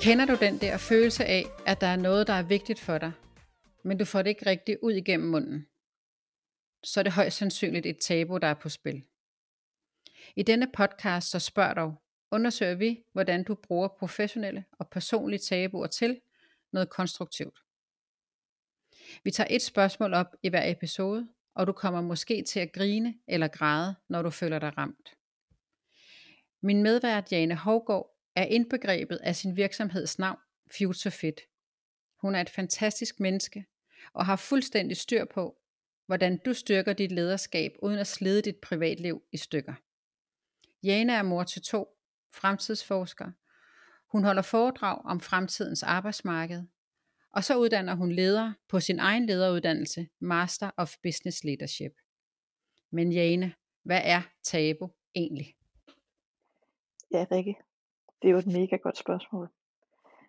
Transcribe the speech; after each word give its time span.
Kender 0.00 0.26
du 0.26 0.36
den 0.40 0.58
der 0.60 0.76
følelse 0.76 1.24
af, 1.24 1.44
at 1.66 1.80
der 1.80 1.86
er 1.86 1.96
noget, 1.96 2.26
der 2.26 2.32
er 2.32 2.42
vigtigt 2.42 2.80
for 2.80 2.98
dig, 2.98 3.12
men 3.82 3.98
du 3.98 4.04
får 4.04 4.22
det 4.22 4.30
ikke 4.30 4.46
rigtigt 4.46 4.78
ud 4.82 4.92
igennem 4.92 5.28
munden? 5.28 5.66
Så 6.84 7.00
er 7.00 7.02
det 7.02 7.12
højst 7.12 7.36
sandsynligt 7.36 7.86
et 7.86 7.98
tabu, 7.98 8.38
der 8.38 8.46
er 8.46 8.54
på 8.54 8.68
spil. 8.68 9.04
I 10.36 10.42
denne 10.42 10.70
podcast 10.72 11.30
så 11.30 11.38
spørger 11.38 11.74
dog, 11.74 11.94
undersøger 12.30 12.74
vi, 12.74 13.04
hvordan 13.12 13.44
du 13.44 13.54
bruger 13.54 13.88
professionelle 13.88 14.64
og 14.72 14.88
personlige 14.88 15.38
tabuer 15.38 15.86
til 15.86 16.20
noget 16.72 16.90
konstruktivt. 16.90 17.58
Vi 19.24 19.30
tager 19.30 19.48
et 19.50 19.62
spørgsmål 19.62 20.14
op 20.14 20.36
i 20.42 20.48
hver 20.48 20.70
episode, 20.70 21.28
og 21.54 21.66
du 21.66 21.72
kommer 21.72 22.00
måske 22.00 22.42
til 22.42 22.60
at 22.60 22.72
grine 22.72 23.14
eller 23.28 23.48
græde, 23.48 23.94
når 24.08 24.22
du 24.22 24.30
føler 24.30 24.58
dig 24.58 24.78
ramt. 24.78 25.16
Min 26.62 26.82
medvært 26.82 27.32
Jane 27.32 27.54
Hovgaard 27.54 28.15
er 28.36 28.44
indbegrebet 28.44 29.16
af 29.16 29.36
sin 29.36 29.56
virksomheds 29.56 30.18
navn, 30.18 30.38
Future 30.78 31.10
Fit. 31.10 31.40
Hun 32.20 32.34
er 32.34 32.40
et 32.40 32.50
fantastisk 32.50 33.20
menneske 33.20 33.66
og 34.12 34.26
har 34.26 34.36
fuldstændig 34.36 34.96
styr 34.96 35.24
på, 35.24 35.58
hvordan 36.06 36.38
du 36.38 36.54
styrker 36.54 36.92
dit 36.92 37.12
lederskab 37.12 37.72
uden 37.82 37.98
at 37.98 38.06
slide 38.06 38.42
dit 38.42 38.56
privatliv 38.56 39.22
i 39.32 39.36
stykker. 39.36 39.74
Jane 40.82 41.12
er 41.12 41.22
mor 41.22 41.44
til 41.44 41.62
to, 41.62 41.88
fremtidsforsker. 42.34 43.30
Hun 44.12 44.24
holder 44.24 44.42
foredrag 44.42 45.04
om 45.04 45.20
fremtidens 45.20 45.82
arbejdsmarked, 45.82 46.62
og 47.30 47.44
så 47.44 47.56
uddanner 47.56 47.94
hun 47.94 48.12
ledere 48.12 48.54
på 48.68 48.80
sin 48.80 48.98
egen 48.98 49.26
lederuddannelse, 49.26 50.08
Master 50.20 50.70
of 50.76 50.94
Business 51.02 51.44
Leadership. 51.44 51.92
Men 52.90 53.12
Jane, 53.12 53.54
hvad 53.82 54.00
er 54.04 54.22
tabu 54.42 54.90
egentlig? 55.14 55.54
Ja, 57.12 57.26
Rikke, 57.30 57.56
det 58.26 58.30
er 58.30 58.34
jo 58.34 58.38
et 58.38 58.60
mega 58.60 58.76
godt 58.76 58.98
spørgsmål. 58.98 59.48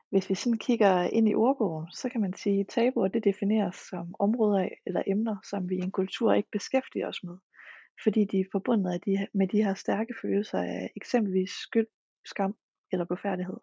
Hvis 0.09 0.30
vi 0.30 0.36
sådan 0.36 0.58
kigger 0.58 1.03
ind 1.03 1.30
i 1.30 1.36
ordbogen, 1.36 1.92
så 1.92 2.09
kan 2.09 2.22
man 2.22 2.34
sige, 2.34 2.59
at 2.59 2.67
tabuer 2.67 3.08
det 3.08 3.23
defineres 3.23 3.76
som 3.76 4.16
områder 4.20 4.70
eller 4.86 5.03
emner, 5.08 5.36
som 5.50 5.70
vi 5.70 5.76
i 5.76 5.81
en 5.81 5.92
kultur 5.92 6.34
ikke 6.34 6.50
beskæftiger 6.52 7.08
os 7.08 7.23
med, 7.23 7.38
fordi 8.03 8.25
de 8.25 8.40
er 8.40 8.52
forbundet 8.52 9.02
med 9.34 9.48
de 9.48 9.64
her 9.64 9.73
stærke 9.73 10.14
følelser 10.22 10.59
af 10.59 10.92
eksempelvis 10.95 11.50
skyld, 11.50 11.88
skam 12.25 12.56
eller 12.92 13.06
blufærdighed. 13.06 13.59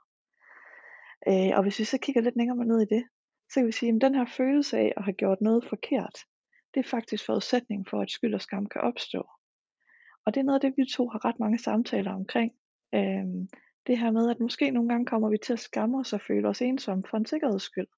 Øh, 1.28 1.52
og 1.56 1.62
hvis 1.62 1.78
vi 1.78 1.84
så 1.84 1.98
kigger 1.98 2.20
lidt 2.22 2.36
længere 2.36 2.64
ned 2.64 2.80
i 2.80 2.94
det, 2.94 3.04
så 3.50 3.54
kan 3.60 3.66
vi 3.66 3.72
sige, 3.72 3.94
at 3.94 4.00
den 4.00 4.14
her 4.14 4.26
følelse 4.36 4.78
af 4.78 4.92
at 4.96 5.04
have 5.04 5.14
gjort 5.14 5.40
noget 5.40 5.64
forkert, 5.68 6.18
det 6.74 6.80
er 6.80 6.88
faktisk 6.88 7.26
forudsætningen 7.26 7.86
for, 7.90 8.00
at 8.00 8.10
skyld 8.10 8.34
og 8.34 8.40
skam 8.40 8.66
kan 8.66 8.80
opstå. 8.80 9.28
Og 10.26 10.34
det 10.34 10.40
er 10.40 10.44
noget 10.44 10.64
af 10.64 10.70
det, 10.70 10.74
vi 10.76 10.84
to 10.96 11.08
har 11.08 11.24
ret 11.24 11.40
mange 11.40 11.58
samtaler 11.58 12.12
omkring. 12.12 12.52
Øhm, 12.94 13.48
det 13.86 13.98
her 13.98 14.10
med, 14.10 14.30
at 14.30 14.40
måske 14.40 14.70
nogle 14.70 14.88
gange 14.88 15.06
kommer 15.06 15.30
vi 15.30 15.38
til 15.38 15.52
at 15.52 15.58
skamme 15.58 15.98
os 15.98 16.12
og 16.12 16.20
føle 16.20 16.48
os 16.48 16.62
ensomme 16.62 17.04
for 17.10 17.16
en 17.16 17.26
sikkerheds 17.26 17.62
skyld. 17.62 17.88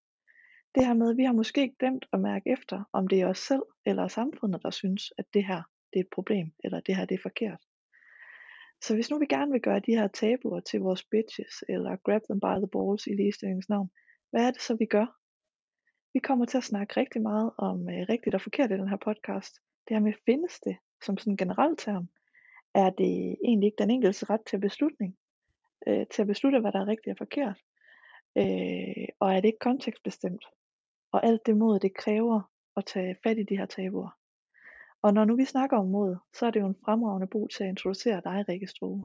Det 0.75 0.87
her 0.87 0.95
med, 0.95 1.11
at 1.11 1.17
vi 1.17 1.25
har 1.25 1.33
måske 1.33 1.75
glemt 1.79 2.06
at 2.12 2.20
mærke 2.20 2.51
efter, 2.51 2.84
om 2.92 3.09
det 3.09 3.20
er 3.20 3.27
os 3.27 3.39
selv 3.39 3.62
eller 3.87 4.09
samfundet, 4.09 4.62
der 4.62 4.70
synes, 4.70 5.12
at 5.19 5.25
det 5.34 5.45
her 5.45 5.62
det 5.92 5.98
er 5.98 6.05
et 6.05 6.14
problem, 6.14 6.52
eller 6.64 6.80
det 6.80 6.97
her 6.97 7.05
det 7.05 7.14
er 7.14 7.23
forkert. 7.23 7.61
Så 8.85 8.95
hvis 8.95 9.11
nu 9.11 9.19
vi 9.19 9.27
gerne 9.27 9.52
vil 9.52 9.61
gøre 9.61 9.80
de 9.80 9.97
her 9.98 10.08
tabuer 10.08 10.61
til 10.61 10.80
vores 10.80 11.05
bitches, 11.05 11.64
eller 11.69 11.97
grab 11.97 12.23
them 12.30 12.41
by 12.41 12.55
the 12.63 12.73
balls 12.74 13.07
i 13.07 13.14
ligestillingens 13.14 13.68
navn, 13.68 13.91
hvad 14.30 14.47
er 14.47 14.51
det 14.51 14.63
så 14.63 14.77
vi 14.77 14.86
gør? 14.86 15.07
Vi 16.14 16.20
kommer 16.20 16.45
til 16.45 16.58
at 16.58 16.64
snakke 16.64 17.01
rigtig 17.01 17.23
meget 17.23 17.51
om 17.58 17.89
øh, 17.89 18.07
rigtigt 18.08 18.35
og 18.35 18.41
forkert 18.41 18.70
i 18.70 18.74
den 18.74 18.89
her 18.89 18.97
podcast. 18.97 19.53
Det 19.89 19.97
her 19.97 20.01
med, 20.01 20.13
findes 20.27 20.61
det 20.61 20.77
som 21.05 21.18
sådan 21.18 21.33
en 21.33 21.36
generel 21.36 21.77
term? 21.77 22.08
Er 22.74 22.91
det 22.91 23.36
egentlig 23.45 23.67
ikke 23.67 23.83
den 23.83 23.91
enkeltes 23.91 24.30
ret 24.30 24.45
til 24.47 24.61
beslutning? 24.61 25.17
Øh, 25.87 26.07
til 26.07 26.23
at 26.23 26.29
beslutte, 26.29 26.61
hvad 26.61 26.73
der 26.73 26.81
er 26.81 26.87
rigtigt 26.87 27.14
og 27.14 27.19
forkert? 27.19 27.59
Øh, 28.37 29.09
og 29.20 29.35
er 29.35 29.41
det 29.41 29.45
ikke 29.45 29.59
kontekstbestemt? 29.59 30.45
Og 31.13 31.27
alt 31.27 31.47
det 31.47 31.57
mod, 31.57 31.79
det 31.79 31.95
kræver 31.95 32.41
at 32.77 32.85
tage 32.87 33.17
fat 33.23 33.39
i 33.39 33.42
de 33.42 33.57
her 33.57 33.67
tabuer. 33.67 34.11
Og 35.03 35.15
når 35.15 35.25
nu 35.25 35.36
vi 35.36 35.45
snakker 35.45 35.77
om 35.77 35.86
mod, 35.86 36.17
så 36.35 36.47
er 36.47 36.51
det 36.51 36.61
jo 36.61 36.67
en 36.67 36.83
fremragende 36.85 37.27
brug 37.27 37.51
til 37.51 37.65
at 37.65 37.69
introducere 37.69 38.20
dig, 38.25 38.45
Rikke 38.48 38.67
Stroge. 38.67 39.05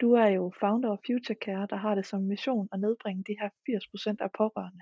Du 0.00 0.12
er 0.12 0.26
jo 0.26 0.52
founder 0.60 0.92
af 0.92 0.98
Future 1.06 1.38
Care, 1.44 1.66
der 1.70 1.76
har 1.76 1.94
det 1.94 2.06
som 2.06 2.22
mission 2.22 2.68
at 2.72 2.80
nedbringe 2.80 3.24
de 3.26 3.36
her 3.40 3.48
80% 3.48 4.16
af 4.20 4.32
pårørende, 4.32 4.80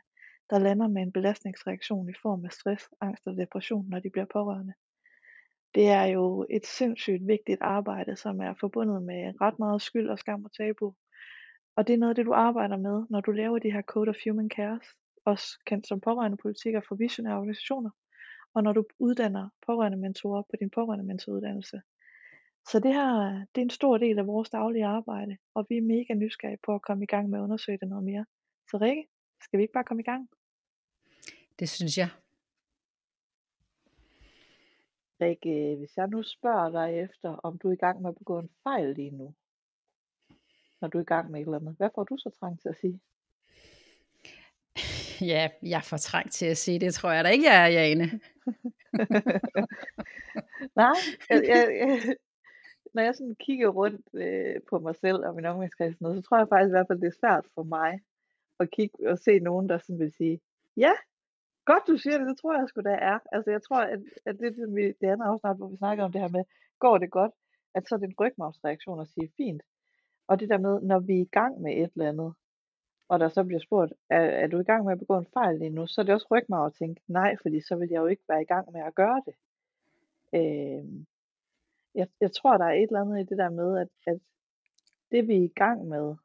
der 0.50 0.58
lander 0.58 0.88
med 0.88 1.02
en 1.02 1.12
belastningsreaktion 1.12 2.08
i 2.08 2.12
form 2.22 2.44
af 2.44 2.52
stress, 2.52 2.88
angst 3.00 3.26
og 3.26 3.36
depression, 3.36 3.88
når 3.88 3.98
de 3.98 4.10
bliver 4.10 4.26
pårørende. 4.32 4.72
Det 5.74 5.88
er 5.88 6.04
jo 6.04 6.46
et 6.50 6.66
sindssygt 6.66 7.26
vigtigt 7.26 7.60
arbejde, 7.60 8.16
som 8.16 8.40
er 8.40 8.54
forbundet 8.60 9.02
med 9.02 9.40
ret 9.40 9.58
meget 9.58 9.82
skyld 9.82 10.08
og 10.08 10.18
skam 10.18 10.44
og 10.44 10.52
tabu. 10.52 10.94
Og 11.78 11.86
det 11.86 11.94
er 11.94 11.98
noget 11.98 12.10
af 12.10 12.14
det, 12.14 12.26
du 12.26 12.32
arbejder 12.32 12.76
med, 12.76 13.06
når 13.10 13.20
du 13.20 13.30
laver 13.30 13.58
de 13.58 13.72
her 13.72 13.82
Code 13.82 14.08
of 14.08 14.16
Human 14.24 14.50
Cares, 14.56 14.86
også 15.24 15.46
kendt 15.66 15.88
som 15.88 16.00
pårørende 16.00 16.36
politikker 16.36 16.80
for 16.88 16.94
visionære 16.94 17.36
organisationer, 17.36 17.90
og 18.54 18.62
når 18.62 18.72
du 18.72 18.84
uddanner 18.98 19.48
pårørende 19.66 19.98
mentorer 19.98 20.42
på 20.42 20.56
din 20.60 20.70
pårørende 20.70 21.04
mentoruddannelse. 21.04 21.80
Så 22.70 22.80
det 22.80 22.94
her, 22.94 23.10
det 23.54 23.60
er 23.60 23.66
en 23.70 23.70
stor 23.70 23.98
del 23.98 24.18
af 24.18 24.26
vores 24.26 24.50
daglige 24.50 24.86
arbejde, 24.86 25.36
og 25.54 25.66
vi 25.68 25.76
er 25.76 25.82
mega 25.82 26.14
nysgerrige 26.14 26.58
på 26.66 26.74
at 26.74 26.82
komme 26.82 27.04
i 27.04 27.06
gang 27.06 27.30
med 27.30 27.38
at 27.38 27.42
undersøge 27.42 27.78
det 27.78 27.88
noget 27.88 28.04
mere. 28.04 28.26
Så 28.70 28.78
Rikke, 28.78 29.06
skal 29.42 29.58
vi 29.58 29.62
ikke 29.62 29.72
bare 29.72 29.84
komme 29.84 30.02
i 30.02 30.10
gang? 30.10 30.28
Det 31.58 31.68
synes 31.68 31.98
jeg. 31.98 32.08
Rikke, 35.20 35.76
hvis 35.78 35.96
jeg 35.96 36.08
nu 36.08 36.22
spørger 36.22 36.70
dig 36.70 36.98
efter, 36.98 37.28
om 37.28 37.58
du 37.58 37.68
er 37.68 37.72
i 37.72 37.82
gang 37.84 38.02
med 38.02 38.10
at 38.10 38.16
begå 38.16 38.38
en 38.38 38.50
fejl 38.64 38.94
lige 38.94 39.10
nu, 39.10 39.34
når 40.80 40.88
du 40.88 40.98
er 40.98 41.02
i 41.02 41.04
gang 41.04 41.30
med 41.30 41.40
et 41.40 41.44
eller 41.44 41.58
andet, 41.58 41.76
hvad 41.76 41.90
får 41.94 42.04
du 42.04 42.16
så 42.16 42.30
trang 42.40 42.60
til 42.60 42.68
at 42.68 42.76
sige? 42.80 43.00
Ja, 45.20 45.48
jeg 45.62 45.82
får 45.84 45.96
trang 45.96 46.30
til 46.30 46.46
at 46.46 46.56
sige 46.56 46.78
det, 46.78 46.94
tror 46.94 47.12
jeg 47.12 47.24
da 47.24 47.28
ikke, 47.28 47.44
jeg 47.50 47.62
er, 47.62 47.66
Jane. 47.66 48.04
Nej, 50.80 50.94
jeg, 51.30 51.42
jeg, 51.48 51.62
jeg, 51.80 52.16
når 52.94 53.02
jeg 53.02 53.14
sådan 53.14 53.34
kigger 53.34 53.68
rundt 53.68 54.06
øh, 54.14 54.56
på 54.70 54.78
mig 54.78 54.96
selv 54.96 55.16
og 55.26 55.34
min 55.34 55.44
omgangskreds, 55.44 55.98
så 55.98 56.22
tror 56.22 56.38
jeg 56.38 56.48
faktisk 56.48 56.70
i 56.70 56.76
hvert 56.76 56.86
fald, 56.88 57.00
det 57.00 57.06
er 57.06 57.20
svært 57.20 57.46
for 57.54 57.62
mig 57.62 58.00
at 58.60 58.70
kigge 58.70 59.10
og 59.10 59.18
se 59.18 59.38
nogen, 59.38 59.68
der 59.68 59.78
sådan 59.78 59.98
vil 59.98 60.12
sige, 60.12 60.40
ja, 60.76 60.92
godt 61.64 61.84
du 61.86 61.96
siger 61.96 62.18
det, 62.18 62.26
det 62.26 62.38
tror 62.38 62.58
jeg 62.58 62.68
sgu 62.68 62.80
da 62.80 62.96
er. 63.12 63.18
Altså 63.32 63.50
jeg 63.50 63.62
tror, 63.62 63.80
at, 63.94 64.00
at 64.26 64.34
det, 64.40 64.56
det, 64.56 64.74
vi, 64.76 64.84
det 65.00 65.06
andet 65.12 65.26
afsnit, 65.26 65.56
hvor 65.56 65.68
vi 65.68 65.76
snakker 65.76 66.04
om 66.04 66.12
det 66.12 66.20
her 66.20 66.28
med, 66.36 66.44
går 66.78 66.98
det 66.98 67.10
godt, 67.10 67.32
at 67.74 67.88
så 67.88 67.94
er 67.94 67.98
det 67.98 68.08
en 68.08 68.20
rygmavsreaktion 68.20 69.00
at 69.00 69.08
sige, 69.08 69.32
fint. 69.36 69.62
Og 70.28 70.40
det 70.40 70.48
der 70.48 70.58
med, 70.58 70.80
når 70.80 70.98
vi 70.98 71.12
er 71.12 71.22
i 71.22 71.28
gang 71.32 71.60
med 71.60 71.72
et 71.72 71.90
eller 71.94 72.08
andet, 72.08 72.34
og 73.08 73.20
der 73.20 73.28
så 73.28 73.44
bliver 73.44 73.60
spurgt, 73.60 73.92
er, 74.10 74.20
er 74.20 74.46
du 74.46 74.60
i 74.60 74.64
gang 74.64 74.84
med 74.84 74.92
at 74.92 74.98
begå 74.98 75.18
en 75.18 75.26
fejl 75.32 75.58
lige 75.58 75.70
nu, 75.70 75.86
så 75.86 76.00
er 76.00 76.04
det 76.04 76.14
også 76.14 76.26
rygmave 76.30 76.66
at 76.66 76.74
tænke, 76.78 77.00
nej, 77.06 77.36
fordi 77.42 77.60
så 77.60 77.76
vil 77.76 77.88
jeg 77.90 78.00
jo 78.00 78.06
ikke 78.06 78.22
være 78.28 78.42
i 78.42 78.44
gang 78.44 78.72
med 78.72 78.80
at 78.80 78.94
gøre 78.94 79.22
det. 79.26 79.34
Øh, 80.34 81.04
jeg, 81.94 82.08
jeg 82.20 82.32
tror, 82.32 82.58
der 82.58 82.64
er 82.64 82.72
et 82.72 82.82
eller 82.82 83.00
andet 83.00 83.20
i 83.20 83.24
det 83.30 83.38
der 83.38 83.50
med, 83.50 83.78
at, 83.78 83.88
at 84.06 84.20
det 85.10 85.28
vi 85.28 85.36
er 85.36 85.44
i 85.44 85.52
gang 85.54 85.88
med, 85.88 86.16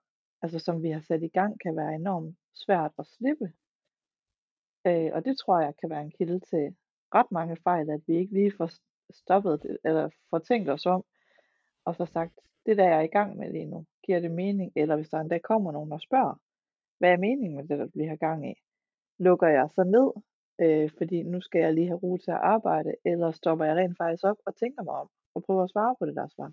altså 0.41 0.59
som 0.59 0.83
vi 0.83 0.89
har 0.89 1.01
sat 1.01 1.23
i 1.23 1.27
gang, 1.27 1.59
kan 1.59 1.75
være 1.75 1.95
enormt 1.95 2.37
svært 2.53 2.91
at 2.99 3.05
slippe. 3.07 3.51
Øh, 4.87 5.09
og 5.13 5.25
det 5.25 5.37
tror 5.37 5.59
jeg 5.59 5.73
kan 5.77 5.89
være 5.89 6.01
en 6.01 6.11
kilde 6.11 6.39
til 6.39 6.75
ret 7.15 7.31
mange 7.31 7.57
fejl, 7.63 7.89
at 7.89 8.01
vi 8.07 8.17
ikke 8.17 8.33
lige 8.33 8.53
får 8.57 8.69
stoppet 9.11 9.63
det, 9.63 9.77
eller 9.83 10.09
får 10.29 10.39
tænkt 10.39 10.69
os 10.69 10.85
om, 10.85 11.03
og 11.85 11.95
så 11.95 12.05
sagt, 12.05 12.39
det 12.65 12.77
der 12.77 12.83
jeg 12.83 12.97
er 12.97 13.01
i 13.01 13.07
gang 13.07 13.37
med 13.37 13.51
lige 13.51 13.65
nu, 13.65 13.85
giver 14.05 14.19
det 14.19 14.31
mening, 14.31 14.71
eller 14.75 14.95
hvis 14.95 15.09
der 15.09 15.19
endda 15.19 15.37
kommer 15.37 15.71
nogen 15.71 15.91
og 15.91 16.01
spørger, 16.01 16.35
hvad 16.99 17.11
er 17.11 17.17
meningen 17.17 17.55
med 17.55 17.67
det, 17.67 17.79
der 17.79 17.87
bliver 17.87 18.15
gang 18.15 18.49
i? 18.51 18.53
Lukker 19.19 19.47
jeg 19.47 19.69
så 19.75 19.83
ned, 19.83 20.09
øh, 20.63 20.89
fordi 20.97 21.23
nu 21.23 21.41
skal 21.41 21.61
jeg 21.61 21.73
lige 21.73 21.87
have 21.87 22.03
ro 22.03 22.17
til 22.17 22.31
at 22.31 22.43
arbejde, 22.55 22.91
eller 23.05 23.31
stopper 23.31 23.65
jeg 23.65 23.75
rent 23.75 23.97
faktisk 23.97 24.23
op 24.23 24.37
og 24.45 24.55
tænker 24.55 24.83
mig 24.83 24.93
om, 24.93 25.09
og 25.35 25.43
prøver 25.43 25.63
at 25.63 25.71
svare 25.71 25.95
på 25.99 26.05
det 26.05 26.15
der 26.15 26.27
svar? 26.27 26.51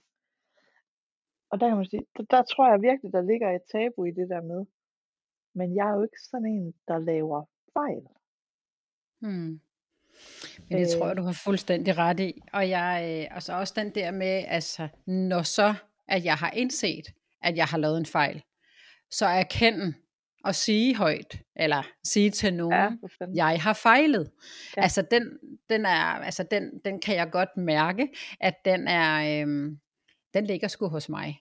Og 1.50 1.60
der 1.60 1.68
kan 1.68 1.76
man 1.76 1.86
sige, 1.86 2.06
der, 2.16 2.24
der 2.30 2.42
tror 2.42 2.70
jeg 2.70 2.82
virkelig, 2.82 3.12
der 3.12 3.22
ligger 3.22 3.50
et 3.50 3.62
tabu 3.72 4.04
i 4.04 4.10
det 4.10 4.28
der 4.28 4.42
med, 4.42 4.66
men 5.54 5.76
jeg 5.76 5.88
er 5.90 5.94
jo 5.96 6.02
ikke 6.02 6.22
sådan 6.30 6.46
en, 6.46 6.74
der 6.88 6.98
laver 6.98 7.44
fejl. 7.72 8.06
Hmm. 9.20 9.60
Men 10.68 10.78
det 10.78 10.88
tror 10.88 11.06
jeg, 11.06 11.16
øh. 11.16 11.20
du 11.20 11.22
har 11.22 11.40
fuldstændig 11.44 11.98
ret 11.98 12.20
i. 12.20 12.40
Og 12.52 12.68
jeg, 12.68 12.90
øh, 13.08 13.34
altså 13.34 13.52
også 13.52 13.74
den 13.76 13.94
der 13.94 14.10
med, 14.10 14.44
altså, 14.48 14.88
når 15.06 15.42
så, 15.42 15.74
at 16.08 16.24
jeg 16.24 16.34
har 16.34 16.50
indset, 16.50 17.06
at 17.42 17.56
jeg 17.56 17.64
har 17.64 17.78
lavet 17.78 17.98
en 17.98 18.06
fejl, 18.06 18.42
så 19.10 19.26
erkende 19.26 19.94
og 20.44 20.54
sige 20.54 20.96
højt, 20.96 21.38
eller 21.56 21.82
sige 22.04 22.30
til 22.30 22.54
nogen, 22.54 22.98
ja, 23.34 23.46
jeg 23.46 23.62
har 23.62 23.72
fejlet. 23.72 24.30
Ja. 24.76 24.82
Altså, 24.82 25.02
den, 25.10 25.38
den, 25.70 25.86
er, 25.86 26.04
altså 26.04 26.42
den, 26.50 26.80
den 26.84 27.00
kan 27.00 27.16
jeg 27.16 27.30
godt 27.30 27.56
mærke, 27.56 28.08
at 28.40 28.54
den 28.64 28.88
er, 28.88 29.42
øhm, 29.42 29.78
den 30.34 30.46
ligger 30.46 30.68
sgu 30.68 30.88
hos 30.88 31.08
mig. 31.08 31.40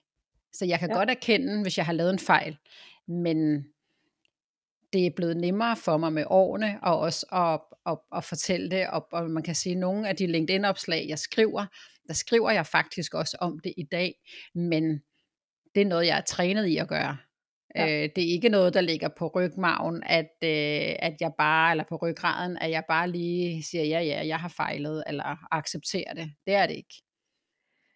Så 0.52 0.64
jeg 0.64 0.78
kan 0.78 0.90
ja. 0.90 0.96
godt 0.96 1.10
erkende, 1.10 1.62
hvis 1.62 1.78
jeg 1.78 1.86
har 1.86 1.92
lavet 1.92 2.12
en 2.12 2.18
fejl, 2.18 2.58
men 3.08 3.64
det 4.92 5.06
er 5.06 5.10
blevet 5.16 5.36
nemmere 5.36 5.76
for 5.76 5.96
mig 5.96 6.12
med 6.12 6.24
årene, 6.26 6.78
og 6.82 6.98
også 6.98 7.26
at, 7.32 7.60
at, 7.92 7.98
at 8.16 8.24
fortælle 8.24 8.70
det, 8.70 8.88
og, 8.88 9.08
og 9.12 9.30
man 9.30 9.42
kan 9.42 9.54
sige, 9.54 9.72
at 9.72 9.78
nogle 9.78 10.08
af 10.08 10.16
de 10.16 10.26
LinkedIn-opslag, 10.26 11.06
jeg 11.08 11.18
skriver, 11.18 11.66
der 12.08 12.14
skriver 12.14 12.50
jeg 12.50 12.66
faktisk 12.66 13.14
også 13.14 13.36
om 13.40 13.58
det 13.58 13.74
i 13.76 13.82
dag, 13.82 14.14
men 14.54 15.02
det 15.74 15.80
er 15.80 15.86
noget, 15.86 16.06
jeg 16.06 16.16
er 16.16 16.22
trænet 16.22 16.66
i 16.66 16.76
at 16.76 16.88
gøre. 16.88 17.16
Ja. 17.76 17.86
Øh, 17.86 18.08
det 18.16 18.24
er 18.24 18.32
ikke 18.32 18.48
noget, 18.48 18.74
der 18.74 18.80
ligger 18.80 19.08
på 19.18 19.28
rygmagen, 19.34 20.02
at, 20.06 20.30
øh, 20.44 20.96
at 20.98 21.16
jeg 21.20 21.32
bare, 21.38 21.70
eller 21.70 21.84
på 21.88 21.96
ryggraden, 21.96 22.58
at 22.58 22.70
jeg 22.70 22.84
bare 22.88 23.10
lige 23.10 23.62
siger, 23.62 23.84
ja, 23.84 24.00
ja, 24.00 24.26
jeg 24.26 24.38
har 24.38 24.48
fejlet, 24.48 25.04
eller 25.06 25.54
accepterer 25.54 26.14
det. 26.14 26.32
Det 26.46 26.54
er 26.54 26.66
det 26.66 26.76
ikke. 26.76 26.94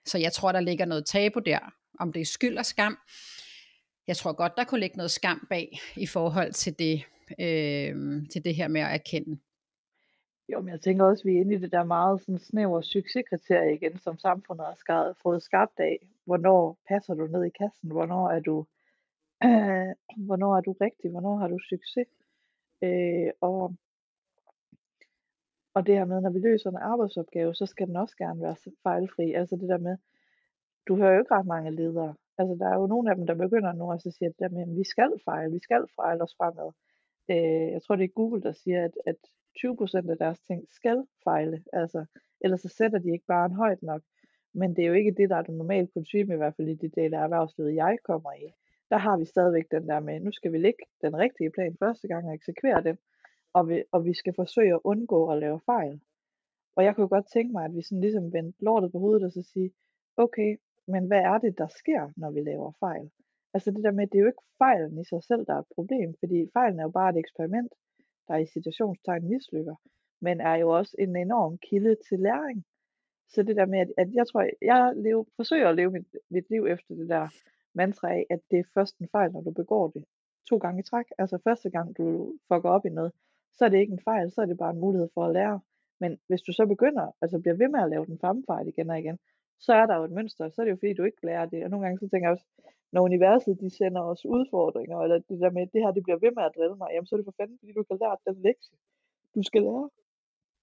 Så 0.06 0.18
jeg 0.18 0.32
tror, 0.32 0.52
der 0.52 0.60
ligger 0.60 0.84
noget 0.84 1.06
tabu 1.06 1.40
der, 1.40 1.58
om 1.98 2.12
det 2.12 2.20
er 2.20 2.26
skyld 2.26 2.58
og 2.58 2.66
skam. 2.66 2.98
Jeg 4.06 4.16
tror 4.16 4.32
godt, 4.32 4.52
der 4.56 4.64
kunne 4.64 4.80
ligge 4.80 4.96
noget 4.96 5.10
skam 5.10 5.46
bag 5.50 5.80
i 5.96 6.06
forhold 6.06 6.52
til 6.52 6.78
det, 6.78 7.04
øh, 7.40 7.94
til 8.32 8.44
det 8.44 8.54
her 8.54 8.68
med 8.68 8.80
at 8.80 8.94
erkende. 8.94 9.40
Jo, 10.48 10.60
men 10.60 10.68
jeg 10.68 10.80
tænker 10.80 11.04
også, 11.04 11.22
at 11.22 11.26
vi 11.26 11.36
er 11.36 11.40
inde 11.40 11.54
i 11.54 11.58
det 11.58 11.72
der 11.72 11.84
meget 11.84 12.20
sådan 12.20 12.38
snævre 12.38 12.82
succeskriterie 12.82 13.74
igen, 13.74 13.98
som 13.98 14.18
samfundet 14.18 14.66
har 14.66 14.74
skabt, 14.74 15.18
fået 15.22 15.42
skabt 15.42 15.80
af. 15.80 15.98
Hvornår 16.24 16.78
passer 16.88 17.14
du 17.14 17.26
ned 17.26 17.44
i 17.44 17.48
kassen? 17.48 17.90
Hvornår 17.90 18.30
er 18.30 18.40
du, 18.40 18.66
øh, 19.44 19.94
hvornår 20.26 20.56
er 20.56 20.60
du 20.60 20.72
rigtig? 20.72 21.10
Hvornår 21.10 21.36
har 21.36 21.48
du 21.48 21.58
succes? 21.58 22.08
Øh, 22.82 23.30
og, 23.40 23.74
og 25.74 25.86
det 25.86 25.94
her 25.94 26.04
med, 26.04 26.20
når 26.20 26.30
vi 26.30 26.38
løser 26.38 26.70
en 26.70 26.76
arbejdsopgave, 26.76 27.54
så 27.54 27.66
skal 27.66 27.86
den 27.86 27.96
også 27.96 28.16
gerne 28.16 28.40
være 28.42 28.56
fejlfri. 28.82 29.32
Altså 29.32 29.56
det 29.56 29.68
der 29.68 29.78
med, 29.78 29.96
du 30.88 30.96
hører 30.96 31.12
jo 31.12 31.20
ikke 31.20 31.34
ret 31.34 31.46
mange 31.46 31.70
ledere. 31.70 32.14
Altså 32.38 32.54
der 32.54 32.68
er 32.68 32.74
jo 32.80 32.86
nogle 32.86 33.10
af 33.10 33.16
dem, 33.16 33.26
der 33.26 33.34
begynder 33.34 33.72
nu 33.72 33.92
og 33.92 34.00
så 34.00 34.10
siger, 34.10 34.28
at 34.28 34.40
jamen, 34.40 34.76
vi 34.76 34.84
skal 34.84 35.12
fejle, 35.24 35.52
vi 35.52 35.58
skal 35.58 35.86
fejle 35.96 36.22
os 36.22 36.34
fremad. 36.38 36.72
Øh, 37.30 37.72
jeg 37.72 37.82
tror, 37.82 37.96
det 37.96 38.04
er 38.04 38.18
Google, 38.20 38.42
der 38.42 38.52
siger, 38.52 38.84
at, 38.84 38.94
at 39.06 39.16
20% 39.58 40.10
af 40.10 40.18
deres 40.18 40.40
ting 40.40 40.66
skal 40.70 41.04
fejle. 41.24 41.64
Altså, 41.72 42.04
ellers 42.40 42.60
så 42.60 42.68
sætter 42.68 42.98
de 42.98 43.12
ikke 43.12 43.26
bare 43.26 43.46
en 43.46 43.56
højt 43.62 43.82
nok. 43.82 44.02
Men 44.54 44.76
det 44.76 44.82
er 44.82 44.88
jo 44.88 44.94
ikke 44.94 45.14
det, 45.18 45.30
der 45.30 45.36
er 45.36 45.42
det 45.42 45.54
normale 45.54 45.86
kutume, 45.86 46.34
i 46.34 46.36
hvert 46.36 46.56
fald 46.56 46.68
i 46.68 46.74
de 46.74 46.88
dele 46.88 47.18
af 47.18 47.22
erhvervslivet, 47.22 47.74
jeg 47.74 47.98
kommer 48.04 48.32
i. 48.32 48.46
Der 48.90 48.98
har 48.98 49.16
vi 49.18 49.24
stadigvæk 49.24 49.66
den 49.70 49.88
der 49.88 50.00
med, 50.00 50.20
nu 50.20 50.32
skal 50.32 50.52
vi 50.52 50.58
lægge 50.58 50.82
den 51.02 51.16
rigtige 51.16 51.50
plan 51.50 51.76
første 51.78 52.08
gang 52.08 52.28
og 52.28 52.34
eksekvere 52.34 52.82
den, 52.82 52.96
og 53.52 53.68
vi, 53.68 53.82
og 53.92 54.04
vi 54.04 54.14
skal 54.14 54.34
forsøge 54.34 54.74
at 54.74 54.80
undgå 54.84 55.32
at 55.32 55.38
lave 55.38 55.60
fejl. 55.66 56.00
Og 56.76 56.84
jeg 56.84 56.94
kunne 56.94 57.08
godt 57.08 57.32
tænke 57.32 57.52
mig, 57.52 57.64
at 57.64 57.74
vi 57.76 57.82
sådan 57.82 58.00
ligesom 58.00 58.32
vendte 58.32 58.64
lortet 58.64 58.92
på 58.92 58.98
hovedet 58.98 59.24
og 59.24 59.32
så 59.32 59.42
sige, 59.42 59.70
okay, 60.16 60.56
men 60.86 61.06
hvad 61.06 61.22
er 61.32 61.38
det, 61.38 61.58
der 61.58 61.68
sker, 61.68 62.12
når 62.16 62.30
vi 62.30 62.40
laver 62.40 62.72
fejl? 62.80 63.10
Altså 63.54 63.70
det 63.70 63.84
der 63.84 63.90
med, 63.90 64.06
det 64.06 64.18
er 64.18 64.22
jo 64.22 64.26
ikke 64.26 64.48
fejlen 64.58 64.98
i 65.00 65.04
sig 65.04 65.22
selv, 65.22 65.46
der 65.46 65.54
er 65.54 65.58
et 65.58 65.74
problem, 65.74 66.14
fordi 66.18 66.50
fejlen 66.52 66.78
er 66.78 66.82
jo 66.82 66.90
bare 66.90 67.10
et 67.10 67.18
eksperiment 67.18 67.72
der 68.28 68.36
i 68.36 68.46
situationstegn 68.46 69.28
mislykker, 69.28 69.74
men 70.20 70.40
er 70.40 70.54
jo 70.54 70.68
også 70.78 70.96
en 70.98 71.16
enorm 71.16 71.58
kilde 71.58 71.96
til 72.08 72.18
læring. 72.18 72.64
Så 73.28 73.42
det 73.42 73.56
der 73.56 73.66
med, 73.66 73.78
at, 73.78 73.92
at 73.96 74.14
jeg 74.14 74.26
tror, 74.26 74.48
jeg 74.62 74.92
lever, 74.96 75.24
forsøger 75.36 75.68
at 75.68 75.76
leve 75.76 75.90
mit, 75.90 76.06
mit 76.30 76.50
liv 76.50 76.66
efter 76.66 76.94
det 76.94 77.08
der 77.08 77.28
mantra 77.74 78.12
af, 78.12 78.26
at 78.30 78.40
det 78.50 78.58
er 78.58 78.70
først 78.74 78.98
en 78.98 79.08
fejl, 79.12 79.32
når 79.32 79.40
du 79.40 79.50
begår 79.50 79.88
det 79.88 80.04
to 80.48 80.56
gange 80.56 80.80
i 80.80 80.82
træk. 80.82 81.04
Altså 81.18 81.38
første 81.44 81.70
gang 81.70 81.98
du 81.98 82.34
fucker 82.48 82.70
op 82.70 82.86
i 82.86 82.88
noget, 82.88 83.12
så 83.52 83.64
er 83.64 83.68
det 83.68 83.78
ikke 83.78 83.92
en 83.92 84.04
fejl, 84.04 84.32
så 84.32 84.40
er 84.40 84.46
det 84.46 84.58
bare 84.58 84.70
en 84.70 84.80
mulighed 84.80 85.08
for 85.14 85.24
at 85.24 85.32
lære. 85.32 85.60
Men 86.00 86.18
hvis 86.26 86.42
du 86.42 86.52
så 86.52 86.66
begynder, 86.66 87.16
altså 87.22 87.38
bliver 87.38 87.54
ved 87.54 87.68
med 87.68 87.80
at 87.82 87.90
lave 87.90 88.06
den 88.06 88.18
samme 88.18 88.44
fejl 88.46 88.68
igen 88.68 88.90
og 88.90 88.98
igen, 88.98 89.18
så 89.58 89.72
er 89.72 89.86
der 89.86 89.96
jo 89.96 90.04
et 90.04 90.10
mønster, 90.10 90.48
så 90.48 90.60
er 90.60 90.64
det 90.64 90.70
jo 90.70 90.76
fordi, 90.76 90.92
du 90.92 91.04
ikke 91.04 91.26
lærer 91.26 91.46
det. 91.46 91.64
Og 91.64 91.70
nogle 91.70 91.84
gange 91.84 91.98
så 91.98 92.08
tænker 92.08 92.28
jeg 92.28 92.32
også, 92.36 92.46
når 92.92 93.02
universet 93.02 93.60
de 93.60 93.70
sender 93.70 94.02
os 94.02 94.24
udfordringer, 94.26 94.98
eller 94.98 95.18
det 95.18 95.40
der 95.40 95.50
med, 95.50 95.62
at 95.62 95.72
det 95.72 95.82
her 95.82 95.90
det 95.90 96.02
bliver 96.02 96.18
ved 96.18 96.32
med 96.36 96.44
at 96.44 96.54
drille 96.56 96.76
mig, 96.76 96.88
jamen 96.92 97.06
så 97.06 97.14
er 97.14 97.18
det 97.18 97.26
for 97.26 97.38
fanden, 97.40 97.58
fordi 97.58 97.72
du 97.72 97.82
kan 97.82 97.98
lære 98.00 98.16
den 98.26 98.42
lektie, 98.42 98.76
du 99.34 99.42
skal 99.42 99.62
lære 99.62 99.90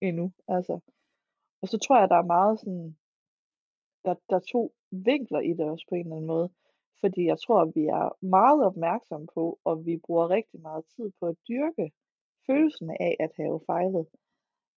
endnu. 0.01 0.31
Altså. 0.47 0.79
Og 1.61 1.67
så 1.67 1.77
tror 1.77 1.99
jeg, 1.99 2.09
der 2.09 2.15
er 2.15 2.33
meget 2.37 2.59
sådan, 2.59 2.97
der, 4.05 4.13
der 4.29 4.35
er 4.35 4.45
to 4.51 4.73
vinkler 4.91 5.39
i 5.39 5.53
det 5.53 5.65
også 5.65 5.85
på 5.89 5.95
en 5.95 6.05
eller 6.05 6.15
anden 6.15 6.27
måde. 6.35 6.49
Fordi 6.99 7.25
jeg 7.25 7.39
tror, 7.39 7.61
at 7.61 7.71
vi 7.75 7.85
er 7.85 8.25
meget 8.25 8.65
opmærksomme 8.65 9.27
på, 9.33 9.59
og 9.63 9.85
vi 9.85 9.97
bruger 10.05 10.29
rigtig 10.29 10.61
meget 10.61 10.85
tid 10.95 11.11
på 11.19 11.25
at 11.27 11.35
dyrke 11.47 11.91
følelsen 12.47 12.89
af 12.89 13.15
at 13.19 13.31
have 13.35 13.59
fejlet. 13.65 14.07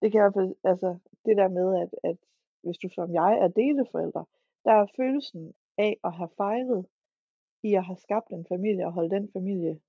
Det 0.03 0.13
kan 0.13 0.19
i 0.19 0.23
hvert 0.23 0.35
fald, 0.35 0.55
altså 0.65 0.99
det 1.25 1.37
der 1.37 1.49
med, 1.49 1.69
at, 1.83 1.91
at 2.11 2.17
hvis 2.65 2.79
du 2.79 2.89
som 2.89 3.13
jeg 3.13 3.39
er 3.39 3.49
deleforældre, 3.49 4.25
der 4.65 4.73
er 4.73 4.87
følelsen 4.97 5.55
af 5.79 5.97
at 6.05 6.13
have 6.13 6.29
fejlet 6.37 6.87
i 7.63 7.75
at 7.75 7.85
have 7.85 7.97
skabt 7.97 8.31
en 8.31 8.47
familie 8.49 8.87
og 8.87 8.93
holde 8.93 9.15
den 9.17 9.29
familie 9.33 9.81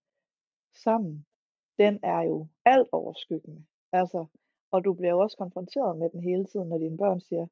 sammen, 0.83 1.25
den 1.77 1.99
er 2.03 2.21
jo 2.21 2.47
alt 2.65 2.89
overskyggende. 2.91 3.65
Altså, 3.91 4.25
og 4.71 4.85
du 4.85 4.93
bliver 4.93 5.11
jo 5.11 5.19
også 5.19 5.37
konfronteret 5.37 5.97
med 5.97 6.09
den 6.09 6.21
hele 6.23 6.45
tiden, 6.45 6.69
når 6.69 6.77
dine 6.77 6.97
børn 6.97 7.19
siger, 7.19 7.47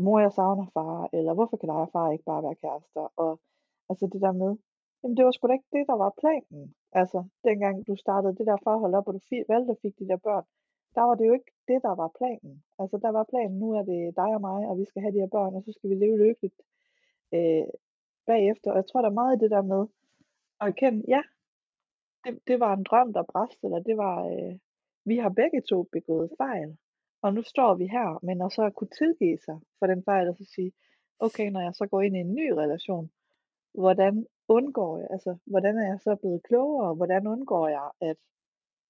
mor, 0.00 0.20
jeg 0.20 0.32
savner 0.32 0.66
far, 0.74 1.08
eller 1.12 1.34
hvorfor 1.34 1.56
kan 1.56 1.68
dig 1.68 1.76
og 1.76 1.90
far 1.92 2.12
ikke 2.12 2.24
bare 2.24 2.42
være 2.42 2.54
kærester? 2.54 3.12
Og 3.16 3.40
altså 3.88 4.06
det 4.12 4.20
der 4.20 4.32
med, 4.32 4.56
jamen 5.00 5.16
det 5.16 5.24
var 5.24 5.30
sgu 5.30 5.46
da 5.46 5.52
ikke 5.52 5.74
det, 5.76 5.84
der 5.86 5.96
var 6.04 6.12
planen. 6.22 6.74
Altså, 6.92 7.24
dengang 7.44 7.86
du 7.86 7.96
startede 7.96 8.36
det 8.38 8.46
der 8.46 8.56
forhold 8.62 8.94
op, 8.94 9.08
og 9.08 9.14
du 9.14 9.20
valgte 9.48 9.72
at 9.72 9.78
fik 9.82 9.98
de 9.98 10.08
der 10.08 10.16
børn, 10.16 10.44
der 10.94 11.02
var 11.08 11.14
det 11.14 11.26
jo 11.26 11.32
ikke 11.32 11.52
det, 11.68 11.78
der 11.86 11.94
var 12.02 12.10
planen. 12.18 12.54
Altså, 12.78 12.96
der 13.04 13.10
var 13.18 13.24
planen, 13.32 13.58
nu 13.58 13.68
er 13.78 13.82
det 13.82 14.16
dig 14.16 14.30
og 14.36 14.40
mig, 14.40 14.60
og 14.68 14.78
vi 14.78 14.84
skal 14.84 15.02
have 15.02 15.14
de 15.14 15.22
her 15.24 15.34
børn, 15.36 15.54
og 15.56 15.62
så 15.62 15.72
skal 15.72 15.90
vi 15.90 15.94
leve 15.94 16.18
lykkeligt. 16.26 16.58
Øh, 17.34 17.66
bagefter. 18.26 18.70
Og 18.70 18.76
jeg 18.76 18.86
tror, 18.86 19.00
der 19.02 19.08
er 19.08 19.20
meget 19.20 19.36
i 19.36 19.42
det 19.42 19.50
der 19.50 19.62
med 19.62 19.82
at 20.60 20.68
erkende, 20.68 21.04
ja, 21.08 21.22
det, 22.24 22.38
det 22.48 22.60
var 22.60 22.72
en 22.74 22.84
drøm, 22.84 23.12
der 23.12 23.22
bræst, 23.32 23.64
eller 23.64 23.78
det 23.78 23.96
var, 23.96 24.16
øh, 24.26 24.54
vi 25.04 25.16
har 25.16 25.28
begge 25.28 25.60
to 25.70 25.82
begået 25.82 26.30
fejl. 26.36 26.76
Og 27.22 27.34
nu 27.34 27.42
står 27.42 27.74
vi 27.74 27.86
her, 27.86 28.18
men 28.22 28.42
at 28.42 28.52
så 28.52 28.70
kunne 28.70 28.94
tilgive 28.98 29.38
sig 29.38 29.58
for 29.78 29.86
den 29.86 30.02
fejl, 30.04 30.28
og 30.28 30.36
så 30.36 30.44
sige, 30.54 30.72
okay, 31.18 31.50
når 31.50 31.60
jeg 31.60 31.74
så 31.74 31.86
går 31.86 32.00
ind 32.02 32.16
i 32.16 32.20
en 32.20 32.34
ny 32.34 32.50
relation, 32.50 33.10
hvordan 33.74 34.26
undgår 34.48 34.98
jeg, 34.98 35.08
altså, 35.10 35.36
hvordan 35.46 35.78
er 35.78 35.86
jeg 35.86 36.00
så 36.00 36.16
blevet 36.16 36.42
klogere, 36.42 36.94
hvordan 36.94 37.26
undgår 37.26 37.68
jeg, 37.68 37.90
at 38.00 38.16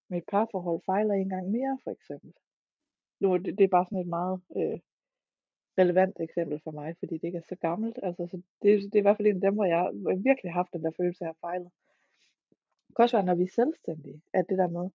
mit 0.09 0.25
parforhold 0.31 0.81
fejler 0.87 1.15
en 1.15 1.29
gang 1.29 1.51
mere, 1.51 1.79
for 1.84 1.91
eksempel. 1.91 2.32
Nu, 3.20 3.37
det, 3.37 3.58
det 3.58 3.65
er 3.65 3.69
bare 3.77 3.87
sådan 3.87 3.99
et 3.99 4.06
meget 4.19 4.41
øh, 4.56 4.79
relevant 5.79 6.17
eksempel 6.20 6.61
for 6.65 6.70
mig, 6.70 6.96
fordi 6.99 7.15
det 7.15 7.25
ikke 7.25 7.39
er 7.39 7.49
så 7.49 7.56
gammelt. 7.56 7.99
Altså, 8.03 8.27
så 8.27 8.37
det, 8.63 8.70
det 8.82 8.94
er 8.94 9.03
i 9.03 9.06
hvert 9.06 9.17
fald 9.17 9.29
en 9.29 9.34
af 9.37 9.41
dem, 9.41 9.55
hvor 9.55 9.65
jeg, 9.65 9.91
hvor 9.94 10.11
jeg 10.11 10.25
virkelig 10.25 10.53
har 10.53 10.61
haft 10.61 10.73
den 10.73 10.84
der 10.84 10.91
følelse 10.96 11.25
af 11.25 11.29
at 11.29 11.41
fejle. 11.41 11.70
Det 12.87 12.96
kan 12.96 13.03
også 13.03 13.17
være, 13.17 13.27
når 13.27 13.34
vi 13.34 13.43
er 13.43 13.58
selvstændige, 13.61 14.23
at 14.32 14.44
det 14.49 14.58
der 14.58 14.69
med, 14.69 14.91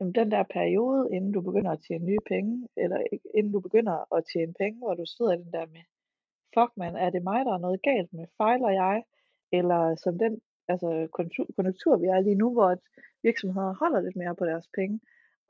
jamen 0.00 0.14
den 0.14 0.30
der 0.30 0.42
periode, 0.42 1.08
inden 1.12 1.32
du 1.32 1.40
begynder 1.40 1.70
at 1.70 1.82
tjene 1.88 2.04
nye 2.04 2.24
penge, 2.26 2.68
eller 2.76 2.98
inden 3.34 3.52
du 3.52 3.60
begynder 3.60 4.14
at 4.16 4.24
tjene 4.32 4.52
penge, 4.52 4.78
hvor 4.78 4.94
du 4.94 5.06
sidder 5.06 5.32
i 5.32 5.42
den 5.42 5.52
der 5.52 5.66
med, 5.66 5.84
fuck 6.54 6.72
man, 6.76 6.96
er 6.96 7.10
det 7.10 7.22
mig, 7.22 7.44
der 7.44 7.52
er 7.52 7.64
noget 7.66 7.82
galt 7.82 8.12
med? 8.12 8.26
Fejler 8.36 8.70
jeg? 8.70 9.02
Eller 9.52 9.96
som 9.96 10.18
den 10.18 10.40
altså 10.72 10.88
konjunktur, 11.56 11.96
vi 11.96 12.06
er 12.06 12.20
lige 12.20 12.40
nu, 12.42 12.48
hvor 12.56 12.70
virksomheder 13.22 13.74
holder 13.82 14.00
lidt 14.00 14.16
mere 14.16 14.34
på 14.40 14.44
deres 14.50 14.68
penge, 14.78 15.00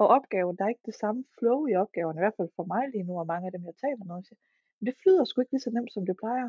og 0.00 0.06
opgaven, 0.16 0.56
der 0.56 0.64
er 0.64 0.74
ikke 0.74 0.88
det 0.90 1.00
samme 1.02 1.20
flow 1.38 1.58
i 1.66 1.74
opgaven, 1.82 2.16
i 2.16 2.22
hvert 2.22 2.38
fald 2.38 2.50
for 2.56 2.64
mig 2.72 2.84
lige 2.92 3.06
nu, 3.08 3.14
og 3.18 3.26
mange 3.32 3.46
af 3.46 3.52
dem, 3.52 3.62
jeg 3.68 3.76
taler 3.84 4.04
med, 4.04 4.22
siger, 4.24 4.40
men 4.78 4.84
det 4.88 4.94
flyder 5.02 5.24
sgu 5.24 5.36
ikke 5.40 5.52
lige 5.54 5.66
så 5.66 5.70
nemt, 5.70 5.92
som 5.92 6.06
det 6.06 6.16
plejer. 6.22 6.48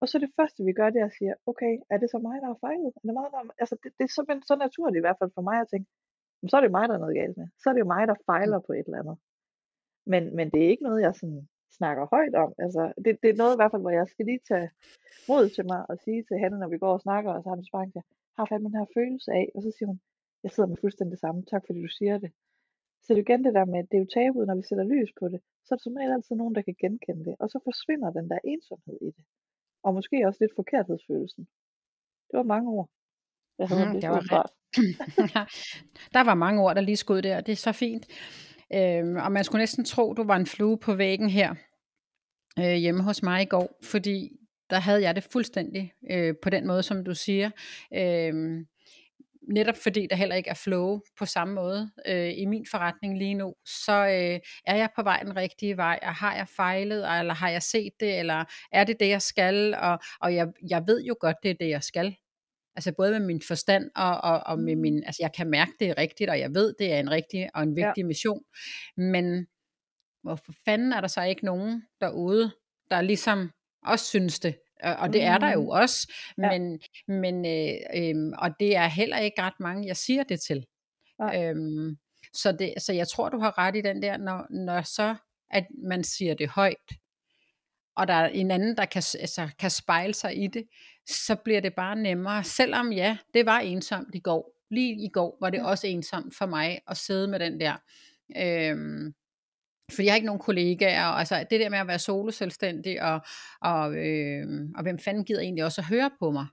Og 0.00 0.06
så 0.08 0.16
det 0.24 0.30
første, 0.38 0.64
vi 0.68 0.72
gør, 0.72 0.90
det 0.90 1.00
er 1.00 1.10
at 1.10 1.16
sige, 1.18 1.34
okay, 1.50 1.72
er 1.92 1.98
det 1.98 2.08
så 2.10 2.18
mig, 2.28 2.36
der 2.42 2.48
har 2.52 2.58
fejlet? 2.66 2.90
Er 2.98 3.04
det, 3.08 3.14
mig, 3.18 3.28
der 3.34 3.40
altså, 3.62 3.76
det, 3.82 3.90
det 3.98 4.04
er 4.04 4.12
simpelthen 4.16 4.42
så 4.50 4.56
naturligt 4.64 5.00
i 5.00 5.06
hvert 5.06 5.20
fald 5.20 5.30
for 5.34 5.44
mig 5.48 5.58
at 5.60 5.68
tænke, 5.72 5.88
men 6.40 6.48
så 6.48 6.56
er 6.56 6.62
det 6.64 6.76
mig, 6.78 6.84
der 6.88 6.94
er 6.94 7.04
noget 7.04 7.18
galt 7.20 7.36
med. 7.36 7.48
Så 7.60 7.64
er 7.68 7.72
det 7.74 7.80
jo 7.84 7.92
mig, 7.94 8.02
der 8.10 8.24
fejler 8.30 8.58
på 8.66 8.72
et 8.72 8.86
eller 8.86 9.00
andet. 9.02 9.16
Men, 10.12 10.22
men 10.36 10.46
det 10.52 10.60
er 10.64 10.68
ikke 10.68 10.86
noget, 10.88 11.02
jeg 11.02 11.14
sådan 11.14 11.48
snakker 11.78 12.06
højt 12.14 12.34
om. 12.44 12.50
Altså, 12.64 12.82
det, 13.04 13.12
det 13.22 13.28
er 13.30 13.40
noget 13.42 13.54
i 13.54 13.58
hvert 13.60 13.72
fald, 13.72 13.82
hvor 13.82 13.96
jeg 14.00 14.08
skal 14.08 14.26
lige 14.26 14.42
tage 14.50 14.68
mod 15.28 15.44
til 15.56 15.64
mig 15.72 15.80
og 15.90 15.96
sige 16.04 16.22
til 16.28 16.36
hende, 16.42 16.58
når 16.58 16.68
vi 16.74 16.78
går 16.78 16.92
og 16.96 17.04
snakker, 17.06 17.30
og 17.32 17.42
har 17.50 17.56
vi 17.60 17.64
sparket, 17.70 18.02
har 18.36 18.44
fandme 18.46 18.68
den 18.68 18.78
her 18.80 18.88
følelse 18.98 19.30
af, 19.40 19.46
og 19.54 19.60
så 19.62 19.70
siger 19.76 19.88
hun, 19.90 20.00
jeg 20.42 20.50
sidder 20.50 20.68
med 20.68 20.76
fuldstændig 20.80 21.12
det 21.12 21.24
samme, 21.24 21.40
tak 21.52 21.62
fordi 21.66 21.82
du 21.82 21.92
siger 21.98 22.18
det. 22.24 22.30
Så 23.02 23.08
det 23.14 23.18
er 23.18 23.26
igen 23.26 23.44
det 23.44 23.54
der 23.58 23.64
med, 23.64 23.78
at 23.78 23.88
det 23.90 23.96
er 23.96 24.04
jo 24.04 24.14
tabuet, 24.16 24.46
når 24.46 24.56
vi 24.60 24.64
sætter 24.68 24.84
lys 24.94 25.12
på 25.20 25.24
det, 25.32 25.40
så 25.64 25.68
er 25.74 25.76
der 25.76 25.82
som 25.82 25.96
regel 25.96 26.12
altid 26.12 26.36
nogen, 26.36 26.54
der 26.54 26.62
kan 26.62 26.76
genkende 26.84 27.24
det, 27.28 27.34
og 27.42 27.46
så 27.52 27.58
forsvinder 27.68 28.10
den 28.18 28.26
der 28.30 28.38
ensomhed 28.44 28.98
i 29.08 29.10
det. 29.16 29.24
Og 29.84 29.94
måske 29.94 30.26
også 30.28 30.40
lidt 30.40 30.54
forkerthedsfølelsen. 30.60 31.44
Det 32.28 32.36
var 32.40 32.48
mange 32.54 32.68
ord. 32.70 32.88
Jeg 33.58 33.68
havde 33.68 33.86
mm, 33.86 34.00
det 34.00 34.10
var 34.10 34.50
der 36.16 36.24
var 36.24 36.34
mange 36.34 36.62
ord, 36.62 36.74
der 36.74 36.80
lige 36.80 36.96
skød 36.96 37.22
der. 37.22 37.40
Det 37.40 37.52
er 37.52 37.56
så 37.56 37.72
fint. 37.72 38.06
Øhm, 38.74 39.16
og 39.16 39.32
man 39.32 39.44
skulle 39.44 39.62
næsten 39.62 39.84
tro, 39.84 40.12
du 40.12 40.24
var 40.24 40.36
en 40.36 40.46
flue 40.46 40.78
på 40.78 40.94
væggen 40.94 41.30
her 41.30 41.54
øh, 42.58 42.74
hjemme 42.74 43.02
hos 43.02 43.22
mig 43.22 43.42
i 43.42 43.44
går, 43.44 43.78
fordi 43.82 44.30
der 44.70 44.78
havde 44.78 45.02
jeg 45.02 45.14
det 45.14 45.24
fuldstændig 45.32 45.92
øh, 46.10 46.34
på 46.42 46.50
den 46.50 46.66
måde, 46.66 46.82
som 46.82 47.04
du 47.04 47.14
siger. 47.14 47.50
Øh, 47.96 48.64
netop 49.48 49.76
fordi 49.82 50.06
der 50.10 50.16
heller 50.16 50.36
ikke 50.36 50.50
er 50.50 50.54
flow 50.54 51.00
på 51.18 51.26
samme 51.26 51.54
måde 51.54 51.90
øh, 52.06 52.32
i 52.38 52.46
min 52.46 52.66
forretning 52.70 53.18
lige 53.18 53.34
nu, 53.34 53.54
så 53.66 53.92
øh, 53.92 54.40
er 54.66 54.76
jeg 54.76 54.88
på 54.96 55.02
vej 55.02 55.20
den 55.22 55.36
rigtige 55.36 55.76
vej, 55.76 55.98
og 56.02 56.14
har 56.14 56.36
jeg 56.36 56.48
fejlet, 56.48 57.18
eller 57.18 57.34
har 57.34 57.48
jeg 57.48 57.62
set 57.62 57.92
det, 58.00 58.18
eller 58.18 58.44
er 58.72 58.84
det 58.84 59.00
det, 59.00 59.08
jeg 59.08 59.22
skal, 59.22 59.74
og, 59.74 59.98
og 60.20 60.34
jeg, 60.34 60.48
jeg 60.70 60.82
ved 60.86 61.02
jo 61.02 61.16
godt, 61.20 61.36
det 61.42 61.50
er 61.50 61.54
det, 61.60 61.68
jeg 61.68 61.82
skal. 61.82 62.16
Altså 62.76 62.92
både 62.96 63.10
med 63.10 63.26
min 63.26 63.42
forstand 63.48 63.90
og, 63.94 64.20
og, 64.20 64.42
og 64.46 64.58
med 64.58 64.76
min, 64.76 64.94
mm. 64.94 65.02
altså 65.06 65.22
jeg 65.22 65.30
kan 65.36 65.50
mærke, 65.50 65.72
det 65.80 65.88
er 65.88 65.98
rigtigt, 65.98 66.30
og 66.30 66.38
jeg 66.38 66.54
ved, 66.54 66.74
det 66.78 66.92
er 66.92 67.00
en 67.00 67.10
rigtig 67.10 67.48
og 67.54 67.62
en 67.62 67.76
vigtig 67.76 68.02
ja. 68.02 68.06
mission, 68.06 68.42
men 68.96 69.46
hvorfor 70.22 70.52
fanden 70.64 70.92
er 70.92 71.00
der 71.00 71.08
så 71.08 71.22
ikke 71.22 71.44
nogen 71.44 71.82
derude, 72.00 72.52
der 72.90 73.00
ligesom 73.00 73.50
også 73.86 74.04
synes 74.04 74.40
det, 74.40 74.56
Og, 74.82 74.96
og 74.96 75.12
det 75.12 75.22
er 75.22 75.38
der 75.38 75.52
jo 75.52 75.62
Mm. 75.62 75.68
også, 75.68 76.12
Ja. 76.38 76.50
men, 76.58 76.80
men 77.08 77.46
øh, 77.46 77.74
øh, 77.96 78.32
og 78.38 78.50
det 78.60 78.76
er 78.76 78.86
heller 78.86 79.18
ikke 79.18 79.42
ret 79.42 79.60
mange, 79.60 79.86
jeg 79.86 79.96
siger 79.96 80.22
det 80.22 80.40
til. 80.40 80.66
Nej. 81.18 81.44
Øhm, 81.44 81.96
så, 82.34 82.52
det, 82.52 82.74
så 82.78 82.92
jeg 82.92 83.08
tror, 83.08 83.28
du 83.28 83.38
har 83.38 83.58
ret 83.58 83.76
i 83.76 83.80
den 83.80 84.02
der, 84.02 84.16
når, 84.16 84.46
når 84.50 84.82
så, 84.82 85.14
at 85.50 85.66
man 85.88 86.04
siger 86.04 86.34
det 86.34 86.48
højt, 86.48 86.90
og 87.96 88.08
der 88.08 88.14
er 88.14 88.28
en 88.28 88.50
anden, 88.50 88.76
der 88.76 88.84
kan, 88.84 89.02
altså, 89.20 89.48
kan 89.58 89.70
spejle 89.70 90.14
sig 90.14 90.42
i 90.44 90.46
det, 90.46 90.64
så 91.06 91.34
bliver 91.34 91.60
det 91.60 91.74
bare 91.74 91.96
nemmere. 91.96 92.44
Selvom 92.44 92.92
ja, 92.92 93.16
det 93.34 93.46
var 93.46 93.58
ensomt 93.58 94.14
i 94.14 94.18
går. 94.18 94.58
Lige 94.70 95.04
i 95.04 95.08
går 95.08 95.38
var 95.40 95.50
det 95.50 95.62
også 95.62 95.86
ensomt 95.86 96.36
for 96.36 96.46
mig 96.46 96.80
at 96.88 96.96
sidde 96.96 97.28
med 97.28 97.38
den 97.38 97.60
der. 97.60 97.74
Øhm, 98.36 99.14
fordi 99.90 100.04
jeg 100.04 100.12
har 100.12 100.16
ikke 100.16 100.26
nogen 100.26 100.40
kollegaer, 100.40 101.06
og 101.06 101.18
altså 101.18 101.46
det 101.50 101.60
der 101.60 101.68
med 101.68 101.78
at 101.78 101.86
være 101.86 101.98
solo 101.98 102.30
selvstændig, 102.30 103.02
og, 103.02 103.20
og, 103.60 103.94
øh, 103.96 104.46
og 104.76 104.82
hvem 104.82 104.98
fanden 104.98 105.24
gider 105.24 105.40
egentlig 105.40 105.64
også 105.64 105.80
at 105.80 105.86
høre 105.86 106.10
på 106.18 106.30
mig, 106.30 106.46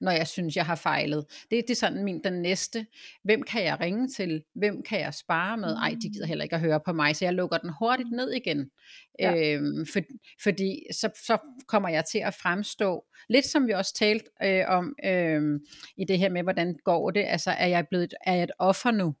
når 0.00 0.12
jeg 0.12 0.26
synes, 0.26 0.56
jeg 0.56 0.66
har 0.66 0.74
fejlet. 0.74 1.24
Det, 1.50 1.64
det 1.68 1.70
er 1.70 1.74
sådan 1.74 2.04
min 2.04 2.24
den 2.24 2.42
næste. 2.42 2.86
Hvem 3.24 3.42
kan 3.42 3.64
jeg 3.64 3.80
ringe 3.80 4.08
til? 4.08 4.42
Hvem 4.54 4.82
kan 4.82 5.00
jeg 5.00 5.14
spare 5.14 5.56
med? 5.56 5.76
Ej, 5.76 5.96
de 6.02 6.10
gider 6.10 6.26
heller 6.26 6.44
ikke 6.44 6.54
at 6.54 6.60
høre 6.60 6.80
på 6.84 6.92
mig, 6.92 7.16
så 7.16 7.24
jeg 7.24 7.34
lukker 7.34 7.58
den 7.58 7.70
hurtigt 7.78 8.10
ned 8.12 8.32
igen. 8.32 8.70
Ja. 9.18 9.54
Øhm, 9.54 9.86
for, 9.92 10.00
fordi 10.42 10.82
så, 10.92 11.10
så 11.26 11.38
kommer 11.66 11.88
jeg 11.88 12.04
til 12.04 12.18
at 12.18 12.34
fremstå, 12.34 13.04
lidt 13.28 13.46
som 13.46 13.66
vi 13.66 13.72
også 13.72 13.94
talte 13.94 14.26
øh, 14.42 14.64
om 14.68 14.94
øh, 15.04 15.60
i 15.96 16.04
det 16.04 16.18
her 16.18 16.28
med, 16.28 16.42
hvordan 16.42 16.76
går 16.84 17.10
det, 17.10 17.24
altså 17.24 17.50
er 17.50 17.66
jeg 17.66 17.86
blevet 17.90 18.14
er 18.26 18.34
jeg 18.34 18.42
et 18.42 18.52
offer 18.58 18.90
nu? 18.90 19.14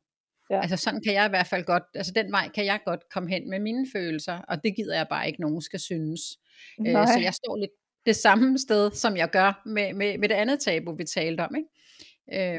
Ja. 0.50 0.60
Altså 0.60 0.76
sådan 0.76 1.00
kan 1.00 1.14
jeg 1.14 1.26
i 1.26 1.28
hvert 1.28 1.46
fald 1.46 1.64
godt, 1.64 1.82
altså 1.94 2.12
den 2.12 2.32
vej 2.32 2.48
kan 2.54 2.64
jeg 2.64 2.80
godt 2.84 3.00
komme 3.10 3.28
hen 3.28 3.50
med 3.50 3.60
mine 3.60 3.86
følelser, 3.92 4.38
og 4.38 4.64
det 4.64 4.76
gider 4.76 4.96
jeg 4.96 5.06
bare 5.10 5.26
ikke, 5.26 5.40
nogen 5.40 5.62
skal 5.62 5.80
synes. 5.80 6.20
Øh, 6.86 7.06
så 7.06 7.18
jeg 7.22 7.34
står 7.34 7.56
lidt 7.56 7.70
det 8.06 8.16
samme 8.16 8.58
sted, 8.58 8.90
som 8.90 9.16
jeg 9.16 9.30
gør 9.30 9.62
med, 9.66 9.94
med, 9.94 10.18
med 10.18 10.28
det 10.28 10.34
andet 10.34 10.60
tabu, 10.60 10.92
vi 10.92 11.04
talte 11.04 11.40
om. 11.40 11.54
Ikke? 11.56 11.68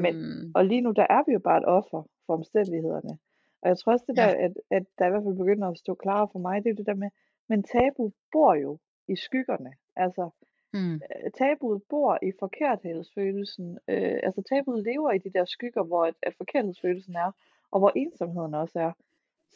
Men, 0.02 0.16
Øhm, 0.16 0.52
og 0.56 0.66
lige 0.66 0.82
nu, 0.82 0.92
der 0.92 1.08
er 1.10 1.24
vi 1.28 1.32
jo 1.34 1.40
bare 1.40 1.58
et 1.58 1.66
offer 1.66 2.04
for 2.26 2.34
omstændighederne. 2.34 3.18
Og 3.62 3.70
jeg 3.70 3.78
tror 3.78 3.92
også 3.94 4.06
det 4.08 4.18
Ja. 4.18 4.22
der, 4.22 4.46
at, 4.46 4.52
at 4.72 4.84
der 5.00 5.06
i 5.08 5.10
hvert 5.10 5.24
fald 5.24 5.38
begynder 5.38 5.68
at 5.68 5.78
stå 5.78 5.94
klarere 5.94 6.28
for 6.32 6.40
mig, 6.40 6.64
det 6.64 6.70
er 6.70 6.76
det 6.76 6.86
der 6.86 6.94
med, 6.94 7.10
men 7.50 7.64
tabu 7.64 8.12
bor 8.32 8.54
jo 8.56 8.78
i 9.08 9.16
skyggerne. 9.16 9.74
Altså, 9.96 10.30
mm, 10.74 11.02
tabuet 11.38 11.82
bor 11.90 12.20
i 12.22 12.32
forkerthedsfølelsen. 12.40 13.78
Øh, 13.88 14.20
altså 14.24 14.42
tabuet 14.50 14.84
lever 14.84 15.12
i 15.12 15.18
de 15.18 15.30
der 15.30 15.46
skygger, 15.46 15.84
hvor 15.84 16.06
at, 16.06 16.14
at 16.24 16.34
forkerthedsfølelsen 16.38 17.16
er, 17.16 17.32
og 17.72 17.80
hvor 17.80 17.92
ensomheden 17.96 18.54
også 18.54 18.80
er. 18.80 18.92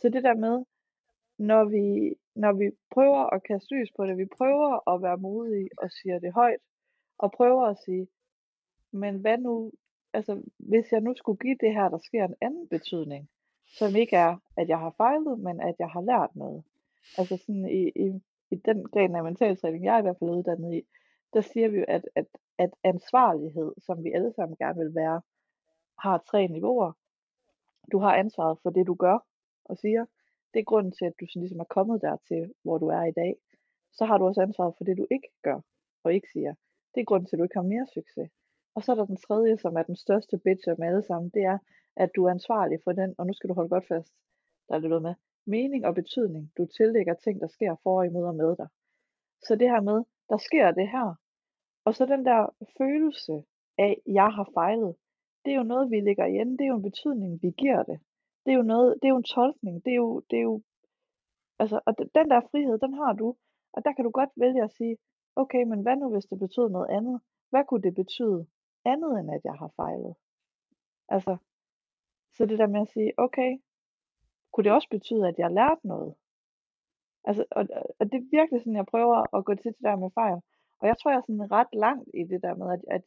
Så 0.02 0.10
det 0.10 0.24
der 0.24 0.34
med, 0.36 0.64
når 1.50 1.64
vi, 1.76 2.16
når 2.36 2.54
vi 2.54 2.72
prøver 2.92 3.24
at 3.36 3.44
kaste 3.44 3.76
lys 3.76 3.92
på 3.98 4.06
det, 4.06 4.18
vi 4.18 4.26
prøver 4.38 4.90
at 4.92 5.02
være 5.02 5.18
modige 5.18 5.70
og 5.78 5.92
siger 5.92 6.20
det 6.20 6.34
højt, 6.34 6.64
og 7.18 7.32
prøver 7.32 7.66
at 7.66 7.78
sige, 7.86 8.08
men 8.92 9.14
hvad 9.22 9.38
nu, 9.38 9.72
altså 10.14 10.42
hvis 10.58 10.92
jeg 10.92 11.02
nu 11.02 11.14
skulle 11.18 11.40
give 11.40 11.58
det 11.60 11.74
her, 11.74 11.90
der 11.90 11.98
sker 11.98 12.26
en 12.26 12.36
anden 12.42 12.68
betydning, 12.68 13.30
som 13.78 13.96
ikke 13.96 14.16
er, 14.16 14.38
at 14.58 14.70
jeg 14.70 14.80
har 14.80 14.94
fejlet, 14.98 15.40
men 15.40 15.62
at 15.62 15.76
jeg 15.80 15.90
har 15.90 16.02
lært 16.02 16.36
noget. 16.36 16.64
Altså 17.18 17.38
sådan 17.38 17.68
i, 17.70 17.84
i, 18.06 18.08
i 18.52 18.56
den 18.56 18.84
gren 18.84 19.16
af 19.16 19.24
mentaltræning, 19.24 19.86
jeg 19.86 19.96
er 19.96 20.00
i 20.00 20.02
hvert 20.02 20.20
fald 20.20 20.30
uddannet 20.30 20.74
i, 20.74 20.82
der 21.34 21.42
siger 21.42 21.68
vi 21.70 21.78
jo, 21.78 21.86
at, 21.88 22.04
at, 22.16 22.26
at 22.58 22.72
ansvarlighed, 22.84 23.74
som 23.78 24.04
vi 24.04 24.12
alle 24.12 24.34
sammen 24.36 24.58
gerne 24.58 24.80
vil 24.80 24.96
være, 24.96 25.22
har 26.00 26.24
tre 26.30 26.48
niveauer. 26.48 26.92
Du 27.92 28.00
har 28.00 28.16
ansvaret 28.16 28.58
for 28.64 28.70
det, 28.70 28.88
du 28.88 28.94
gør 28.94 29.18
og 29.66 29.78
siger. 29.78 30.06
Det 30.54 30.60
er 30.60 30.64
grunden 30.72 30.92
til, 30.92 31.06
at 31.06 31.14
du 31.20 31.26
sådan 31.28 31.42
ligesom 31.42 31.60
er 31.60 31.74
kommet 31.78 32.02
dertil, 32.02 32.54
hvor 32.64 32.78
du 32.78 32.88
er 32.88 33.04
i 33.04 33.12
dag. 33.12 33.36
Så 33.98 34.06
har 34.06 34.18
du 34.18 34.26
også 34.26 34.42
ansvaret 34.42 34.74
for 34.78 34.84
det, 34.84 34.98
du 34.98 35.08
ikke 35.12 35.30
gør 35.44 35.60
og 36.04 36.14
ikke 36.14 36.28
siger. 36.34 36.54
Det 36.94 37.02
er 37.02 37.06
grunden 37.06 37.28
til, 37.28 37.36
at 37.36 37.40
du 37.40 37.44
ikke 37.44 37.62
har 37.62 37.72
mere 37.74 37.88
succes. 37.94 38.30
Og 38.76 38.84
så 38.84 38.92
er 38.92 38.96
der 38.96 39.06
den 39.06 39.18
tredje, 39.18 39.58
som 39.58 39.76
er 39.76 39.84
den 39.84 39.96
største 39.96 40.38
bitch 40.38 40.70
af 40.70 40.76
dem 40.76 40.84
alle 40.84 41.04
sammen. 41.04 41.32
Det 41.34 41.44
er, 41.44 41.58
at 41.96 42.10
du 42.16 42.26
er 42.26 42.32
ansvarlig 42.32 42.80
for 42.84 42.92
den, 42.92 43.16
og 43.18 43.28
nu 43.28 43.34
skal 43.34 43.50
du 43.50 43.54
holde 43.54 43.70
godt 43.70 43.88
fast, 43.88 44.14
der 44.68 44.76
er 44.76 44.80
det 44.80 44.90
noget 44.90 45.04
med, 45.04 45.16
mening 45.46 45.86
og 45.86 45.96
betydning. 45.96 46.52
Du 46.58 46.66
tillægger 46.66 47.14
ting, 47.14 47.42
der 47.42 47.48
sker 47.48 47.76
for, 47.84 47.98
og 48.00 48.06
imod 48.06 48.26
og 48.26 48.36
med 48.36 48.56
dig. 48.56 48.68
Så 49.46 49.56
det 49.56 49.70
her 49.70 49.82
med, 49.82 50.04
der 50.30 50.38
sker 50.38 50.72
det 50.72 50.88
her. 50.90 51.16
Og 51.86 51.96
så 51.96 52.06
den 52.06 52.26
der 52.26 52.56
følelse 52.78 53.44
af, 53.78 54.02
jeg 54.06 54.30
har 54.38 54.50
fejlet. 54.54 54.96
Det 55.46 55.54
er 55.54 55.58
jo 55.58 55.64
noget, 55.64 55.92
vi 55.92 56.00
lægger 56.00 56.26
igen. 56.26 56.52
Det 56.52 56.62
er 56.62 56.68
jo 56.68 56.76
en 56.76 56.90
betydning, 56.92 57.42
vi 57.42 57.52
giver 57.58 57.84
det. 57.84 58.00
Det 58.46 58.52
er 58.52 58.58
jo 58.58 58.62
noget, 58.74 58.96
det 59.02 59.08
er 59.08 59.14
jo 59.16 59.18
en 59.18 59.32
tolkning. 59.38 59.86
Det 59.86 59.92
er 59.92 59.96
jo, 59.96 60.20
det 60.30 60.38
er 60.38 60.42
jo, 60.42 60.62
altså, 61.60 61.80
og 61.86 61.98
den 61.98 62.30
der 62.30 62.48
frihed, 62.52 62.78
den 62.78 62.94
har 62.94 63.14
du. 63.14 63.36
Og 63.74 63.86
der 63.86 63.94
kan 63.94 64.06
du 64.06 64.12
godt 64.12 64.30
vælge 64.36 64.64
at 64.64 64.72
sige, 64.72 64.98
okay, 65.36 65.64
men 65.64 65.82
hvad 65.82 65.96
nu, 65.96 66.10
hvis 66.10 66.26
det 66.26 66.40
betød 66.40 66.70
noget 66.70 66.90
andet? 66.90 67.22
Hvad 67.50 67.64
kunne 67.66 67.82
det 67.82 67.96
betyde 67.96 68.48
andet, 68.86 69.20
end 69.20 69.32
at 69.32 69.42
jeg 69.44 69.54
har 69.54 69.72
fejlet? 69.76 70.16
Altså, 71.10 71.38
så 72.36 72.46
det 72.46 72.60
der 72.60 72.68
med 72.68 72.82
at 72.82 72.88
sige, 72.88 73.12
okay, 73.18 73.52
kunne 74.52 74.64
det 74.64 74.72
også 74.72 74.90
betyde, 74.90 75.28
at 75.28 75.40
jeg 75.40 75.52
lærte 75.52 75.88
noget? 75.88 76.16
Altså, 77.26 77.46
og, 77.52 77.68
og 78.00 78.12
det 78.12 78.18
er 78.18 78.32
virkelig 78.38 78.62
sådan, 78.62 78.76
jeg 78.76 78.86
prøver 78.86 79.36
at 79.38 79.46
gå 79.46 79.56
til 79.56 79.72
det 79.72 79.84
der 79.88 79.96
med 79.96 80.10
fejl. 80.14 80.40
Og 80.80 80.88
jeg 80.88 80.98
tror, 80.98 81.12
jeg 81.12 81.18
er 81.18 81.28
sådan 81.28 81.52
ret 81.52 81.74
langt 81.74 82.10
i 82.14 82.24
det 82.24 82.42
der 82.44 82.56
med, 82.56 82.68
at, 82.76 82.84
at 82.88 83.04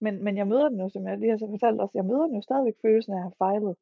men, 0.00 0.24
men 0.24 0.36
jeg 0.36 0.46
møder 0.48 0.68
den 0.68 0.80
jo, 0.80 0.88
som 0.88 1.06
jeg 1.06 1.18
lige 1.18 1.30
har 1.30 1.38
så 1.38 1.48
fortalt 1.50 1.80
også, 1.80 1.98
jeg 1.98 2.04
møder 2.04 2.26
den 2.26 2.34
jo 2.34 2.42
stadigvæk 2.42 2.76
følelsen 2.82 3.12
af 3.12 3.16
at 3.16 3.22
have 3.22 3.40
fejlet. 3.44 3.76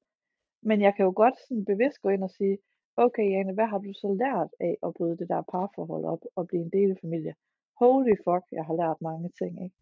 Men 0.62 0.80
jeg 0.80 0.94
kan 0.94 1.04
jo 1.04 1.12
godt 1.16 1.36
sådan 1.48 1.64
bevidst 1.64 2.02
gå 2.02 2.08
ind 2.08 2.24
og 2.24 2.30
sige, 2.30 2.58
okay 2.96 3.26
Jane, 3.30 3.52
hvad 3.54 3.66
har 3.66 3.78
du 3.78 3.92
så 3.92 4.08
lært 4.22 4.50
af 4.60 4.76
at 4.86 4.94
bryde 4.94 5.16
det 5.18 5.28
der 5.28 5.42
parforhold 5.52 6.04
op 6.04 6.22
og 6.36 6.46
blive 6.48 6.62
en 6.62 6.72
del 6.78 6.90
af 6.90 6.98
familie? 7.00 7.34
Holy 7.78 8.14
fuck, 8.24 8.44
jeg 8.52 8.64
har 8.64 8.76
lært 8.82 9.00
mange 9.00 9.30
ting, 9.40 9.64
ikke? 9.64 9.76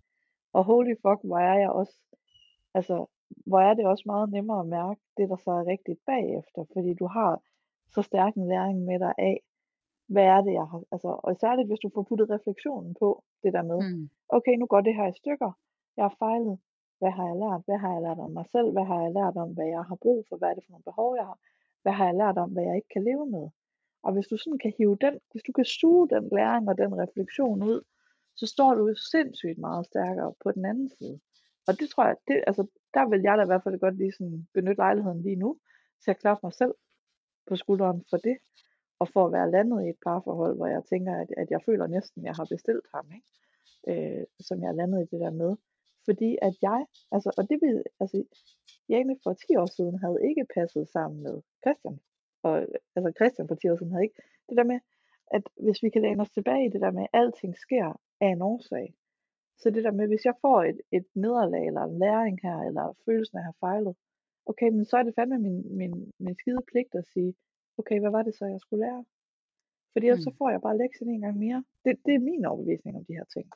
Og 0.52 0.64
holy 0.64 0.94
fuck, 1.04 1.20
hvor 1.28 1.38
er 1.38 1.58
jeg 1.64 1.70
også, 1.70 1.96
altså, 2.74 3.06
hvor 3.46 3.60
er 3.60 3.74
det 3.74 3.86
også 3.86 4.04
meget 4.06 4.30
nemmere 4.30 4.60
at 4.60 4.72
mærke 4.78 5.00
det, 5.16 5.28
der 5.28 5.36
så 5.36 5.50
er 5.50 5.70
rigtigt 5.74 6.00
bagefter, 6.06 6.64
fordi 6.74 6.94
du 6.94 7.06
har 7.06 7.32
så 7.94 8.02
stærk 8.02 8.34
en 8.34 8.48
læring 8.48 8.78
med 8.84 8.98
dig 8.98 9.14
af, 9.18 9.36
hvad 10.08 10.24
er 10.24 10.40
det, 10.46 10.52
jeg 10.52 10.66
har, 10.70 10.82
altså, 10.92 11.20
og 11.24 11.36
særligt 11.36 11.68
hvis 11.68 11.84
du 11.84 11.90
får 11.94 12.02
puttet 12.08 12.30
refleksionen 12.30 12.96
på 13.00 13.08
det 13.42 13.52
der 13.52 13.62
med, 13.62 13.78
mm, 13.84 14.08
okay, 14.28 14.54
nu 14.58 14.66
går 14.66 14.80
det 14.80 14.94
her 14.94 15.06
i 15.08 15.18
stykker, 15.20 15.52
jeg 15.96 16.04
har 16.04 16.16
fejlet, 16.18 16.58
hvad 17.00 17.12
har 17.18 17.26
jeg 17.30 17.36
lært, 17.44 17.62
hvad 17.66 17.78
har 17.84 17.92
jeg 17.94 18.02
lært 18.06 18.20
om 18.26 18.30
mig 18.38 18.46
selv, 18.54 18.68
hvad 18.74 18.86
har 18.90 19.00
jeg 19.04 19.12
lært 19.18 19.36
om, 19.44 19.50
hvad 19.56 19.68
jeg 19.76 19.82
har 19.90 19.98
brug 20.04 20.20
for, 20.28 20.36
hvad 20.36 20.48
er 20.48 20.54
det 20.54 20.64
for 20.64 20.72
nogle 20.72 20.88
behov, 20.90 21.10
jeg 21.20 21.26
har, 21.30 21.38
hvad 21.82 21.94
har 21.98 22.06
jeg 22.10 22.16
lært 22.22 22.38
om, 22.44 22.50
hvad 22.52 22.64
jeg 22.68 22.76
ikke 22.76 22.92
kan 22.94 23.04
leve 23.10 23.26
med. 23.36 23.46
Og 24.04 24.10
hvis 24.12 24.26
du 24.30 24.36
sådan 24.36 24.58
kan 24.64 24.72
hive 24.78 24.96
den, 25.04 25.14
hvis 25.30 25.42
du 25.46 25.52
kan 25.52 25.64
suge 25.64 26.08
den 26.14 26.24
læring 26.36 26.68
og 26.68 26.78
den 26.82 26.92
refleksion 27.02 27.62
ud, 27.62 27.80
så 28.36 28.46
står 28.46 28.74
du 28.74 28.94
sindssygt 29.12 29.58
meget 29.58 29.86
stærkere 29.86 30.32
på 30.42 30.52
den 30.52 30.64
anden 30.64 30.90
side. 30.98 31.20
Og 31.68 31.72
det 31.80 31.86
tror 31.90 32.04
jeg, 32.06 32.16
det, 32.28 32.44
altså, 32.46 32.66
der 32.94 33.08
vil 33.10 33.20
jeg 33.22 33.38
da 33.38 33.42
i 33.42 33.50
hvert 33.50 33.64
fald 33.64 33.78
godt 33.78 33.96
lige 33.96 34.12
sådan 34.12 34.48
benytte 34.54 34.82
lejligheden 34.84 35.22
lige 35.22 35.42
nu, 35.44 35.58
til 36.02 36.10
at 36.10 36.18
klappe 36.18 36.40
mig 36.46 36.52
selv 36.52 36.74
på 37.48 37.56
skulderen 37.56 38.04
for 38.10 38.16
det, 38.16 38.36
og 38.98 39.08
for 39.08 39.26
at 39.26 39.32
være 39.32 39.50
landet 39.50 39.86
i 39.86 39.88
et 39.88 40.00
parforhold, 40.06 40.56
hvor 40.56 40.66
jeg 40.66 40.82
tænker, 40.84 41.12
at, 41.22 41.30
at 41.36 41.50
jeg 41.50 41.60
føler 41.66 41.86
næsten, 41.86 42.20
at 42.20 42.26
jeg 42.26 42.34
har 42.34 42.46
bestilt 42.50 42.86
ham, 42.94 43.06
ikke? 43.18 43.28
Øh, 43.90 44.24
som 44.40 44.62
jeg 44.62 44.68
er 44.68 44.78
landet 44.80 44.98
i 45.02 45.10
det 45.12 45.20
der 45.20 45.30
med. 45.30 45.56
Fordi 46.08 46.30
at 46.42 46.54
jeg, 46.62 46.80
altså, 47.14 47.30
og 47.38 47.44
det 47.50 47.58
vil, 47.64 47.76
altså, 48.00 48.16
Jane 48.88 49.16
for 49.24 49.32
10 49.32 49.56
år 49.62 49.70
siden 49.76 49.96
havde 50.04 50.18
ikke 50.28 50.44
passet 50.54 50.84
sammen 50.88 51.18
med 51.26 51.36
Christian. 51.62 51.96
Og 52.46 52.54
altså 52.96 53.10
Christian 53.18 53.48
for 53.48 53.54
10 53.54 53.68
år 53.70 53.76
siden 53.76 53.92
havde 53.92 54.04
ikke. 54.08 54.20
Det 54.48 54.56
der 54.60 54.70
med, 54.72 54.80
at 55.36 55.44
hvis 55.64 55.82
vi 55.82 55.88
kan 55.90 56.02
læne 56.02 56.22
os 56.24 56.30
tilbage 56.30 56.66
i 56.66 56.72
det 56.74 56.80
der 56.84 56.90
med, 56.90 57.02
at 57.02 57.20
alting 57.20 57.54
sker 57.66 57.86
af 58.20 58.28
en 58.34 58.42
årsag. 58.42 58.86
Så 59.60 59.70
det 59.70 59.84
der 59.84 59.94
med, 59.98 60.06
hvis 60.08 60.24
jeg 60.24 60.34
får 60.44 60.58
et, 60.70 60.80
et 60.92 61.06
nederlag, 61.14 61.66
eller 61.66 61.84
en 61.84 61.98
læring 61.98 62.38
her, 62.46 62.58
eller 62.68 62.84
følelsen 63.04 63.36
af 63.36 63.40
at 63.40 63.44
have 63.44 63.60
fejlet, 63.66 63.94
okay, 64.50 64.68
men 64.76 64.84
så 64.84 64.96
er 64.96 65.02
det 65.02 65.14
fandme 65.14 65.38
min, 65.38 65.76
min, 65.80 66.12
min 66.24 66.36
skide 66.40 66.62
pligt 66.70 66.94
at 66.94 67.04
sige, 67.12 67.34
okay, 67.78 68.00
hvad 68.00 68.10
var 68.10 68.22
det 68.22 68.34
så, 68.34 68.44
jeg 68.46 68.60
skulle 68.60 68.84
lære? 68.86 69.04
Fordi 69.92 70.06
ellers 70.06 70.22
så 70.22 70.30
mm. 70.30 70.36
får 70.38 70.50
jeg 70.50 70.60
bare 70.60 70.78
lektien 70.78 71.10
en 71.10 71.20
gang 71.20 71.36
mere. 71.38 71.64
Det, 71.84 71.92
det 72.06 72.14
er 72.14 72.28
min 72.30 72.44
overbevisning 72.44 72.96
om 72.96 73.04
de 73.04 73.18
her 73.18 73.24
ting. 73.34 73.46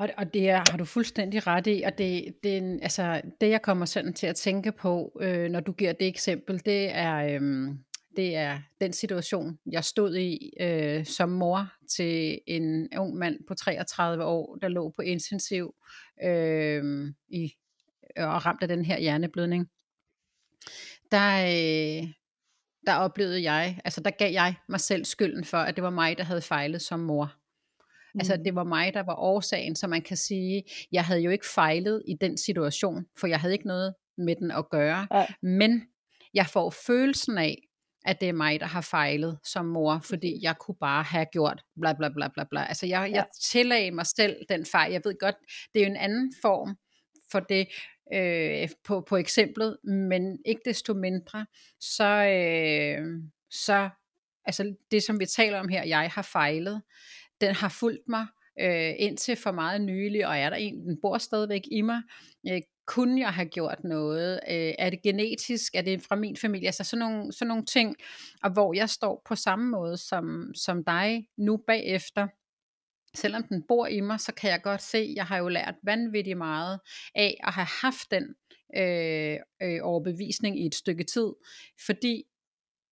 Og, 0.00 0.08
og 0.16 0.34
det 0.34 0.50
er, 0.50 0.62
har 0.70 0.78
du 0.78 0.84
fuldstændig 0.84 1.46
ret 1.46 1.66
i, 1.66 1.82
og 1.82 1.98
det, 1.98 2.34
det, 2.42 2.78
altså, 2.82 3.20
det 3.40 3.50
jeg 3.50 3.62
kommer 3.62 3.86
sådan 3.86 4.12
til 4.12 4.26
at 4.26 4.36
tænke 4.36 4.72
på, 4.72 5.18
øh, 5.20 5.50
når 5.50 5.60
du 5.60 5.72
giver 5.72 5.92
det 5.92 6.06
eksempel, 6.08 6.62
det 6.64 6.90
er, 6.96 7.16
øh, 7.16 7.68
det 8.16 8.36
er 8.36 8.58
den 8.80 8.92
situation, 8.92 9.58
jeg 9.72 9.84
stod 9.84 10.16
i 10.16 10.52
øh, 10.60 11.04
som 11.06 11.28
mor 11.28 11.72
til 11.96 12.38
en 12.46 12.88
ung 12.98 13.16
mand 13.16 13.38
på 13.48 13.54
33 13.54 14.24
år, 14.24 14.56
der 14.62 14.68
lå 14.68 14.92
på 14.96 15.02
intensiv 15.02 15.74
øh, 16.24 17.12
i, 17.28 17.52
og 18.16 18.46
ramt 18.46 18.62
af 18.62 18.68
den 18.68 18.84
her 18.84 18.98
hjerneblødning. 18.98 19.66
Der, 21.10 21.40
øh, 21.42 22.08
der 22.86 22.94
oplevede 22.94 23.42
jeg, 23.42 23.80
altså 23.84 24.00
der 24.00 24.10
gav 24.10 24.32
jeg 24.32 24.54
mig 24.68 24.80
selv 24.80 25.04
skylden 25.04 25.44
for, 25.44 25.58
at 25.58 25.76
det 25.76 25.84
var 25.84 25.90
mig, 25.90 26.18
der 26.18 26.24
havde 26.24 26.42
fejlet 26.42 26.82
som 26.82 27.00
mor. 27.00 27.39
Altså 28.18 28.36
Mm. 28.36 28.44
det 28.44 28.54
var 28.54 28.64
mig, 28.64 28.94
der 28.94 29.02
var 29.02 29.14
årsagen, 29.14 29.76
så 29.76 29.86
man 29.86 30.02
kan 30.02 30.16
sige, 30.16 30.62
jeg 30.92 31.04
havde 31.04 31.20
jo 31.20 31.30
ikke 31.30 31.46
fejlet 31.54 32.02
i 32.08 32.14
den 32.20 32.38
situation, 32.38 33.04
for 33.18 33.26
jeg 33.26 33.40
havde 33.40 33.54
ikke 33.54 33.66
noget 33.66 33.94
med 34.18 34.36
den 34.36 34.50
at 34.50 34.70
gøre. 34.70 35.06
Nej. 35.10 35.32
Men 35.42 35.82
jeg 36.34 36.46
får 36.46 36.70
følelsen 36.86 37.38
af, 37.38 37.56
at 38.04 38.20
det 38.20 38.28
er 38.28 38.32
mig, 38.32 38.60
der 38.60 38.66
har 38.66 38.80
fejlet 38.80 39.38
som 39.44 39.66
mor, 39.66 39.98
fordi 40.04 40.38
jeg 40.42 40.54
kunne 40.60 40.76
bare 40.80 41.02
have 41.02 41.26
gjort 41.32 41.62
bla 41.80 41.92
bla 41.92 42.08
bla 42.08 42.28
bla 42.34 42.44
bla. 42.50 42.64
Altså 42.64 42.86
jeg, 42.86 43.10
jeg 43.12 43.26
tillagde 43.42 43.90
mig 43.90 44.06
selv 44.06 44.36
den 44.48 44.66
fejl. 44.66 44.92
Jeg 44.92 45.00
ved 45.04 45.14
godt, 45.20 45.34
det 45.74 45.82
er 45.82 45.86
jo 45.86 45.90
en 45.90 45.96
anden 45.96 46.32
form 46.42 46.76
for 47.32 47.40
det 47.40 47.66
øh, 48.14 48.68
på, 48.84 49.00
på 49.08 49.16
eksemplet, 49.16 49.76
men 49.84 50.38
ikke 50.46 50.60
desto 50.64 50.94
mindre, 50.94 51.46
så, 51.80 52.04
øh, 52.24 53.06
så 53.50 53.90
altså 54.44 54.74
det, 54.90 55.02
som 55.02 55.20
vi 55.20 55.26
taler 55.26 55.60
om 55.60 55.68
her, 55.68 55.84
jeg 55.84 56.10
har 56.14 56.22
fejlet, 56.22 56.82
den 57.40 57.54
har 57.54 57.68
fulgt 57.68 58.08
mig 58.08 58.26
øh, 58.60 58.94
indtil 58.98 59.36
for 59.36 59.52
meget 59.52 59.80
nylig, 59.80 60.26
og 60.26 60.38
er 60.38 60.50
der 60.50 60.56
en, 60.56 60.84
den 60.84 61.00
bor 61.00 61.18
stadigvæk 61.18 61.62
i 61.70 61.80
mig. 61.80 62.02
Øh, 62.50 62.60
kunne 62.86 63.20
jeg 63.20 63.34
have 63.34 63.48
gjort 63.48 63.84
noget? 63.84 64.40
Øh, 64.48 64.74
er 64.78 64.90
det 64.90 65.02
genetisk? 65.02 65.74
Er 65.74 65.82
det 65.82 66.02
fra 66.02 66.16
min 66.16 66.36
familie? 66.36 66.66
Altså 66.66 66.84
sådan 66.84 66.98
nogle, 66.98 67.32
sådan 67.32 67.48
nogle 67.48 67.64
ting, 67.64 67.96
og 68.42 68.50
hvor 68.50 68.74
jeg 68.74 68.90
står 68.90 69.22
på 69.28 69.34
samme 69.34 69.70
måde 69.70 69.96
som, 69.96 70.52
som 70.54 70.84
dig 70.84 71.26
nu 71.38 71.56
bagefter, 71.56 72.28
selvom 73.14 73.42
den 73.42 73.62
bor 73.68 73.86
i 73.86 74.00
mig, 74.00 74.20
så 74.20 74.34
kan 74.34 74.50
jeg 74.50 74.62
godt 74.62 74.82
se, 74.82 75.12
jeg 75.16 75.26
har 75.26 75.38
jo 75.38 75.48
lært 75.48 75.74
vanvittigt 75.82 76.38
meget 76.38 76.80
af 77.14 77.36
at 77.44 77.52
have 77.52 77.68
haft 77.82 78.10
den 78.10 78.34
øh, 78.76 79.36
øh, 79.62 79.80
overbevisning 79.82 80.60
i 80.60 80.66
et 80.66 80.74
stykke 80.74 81.04
tid, 81.04 81.32
fordi 81.86 82.24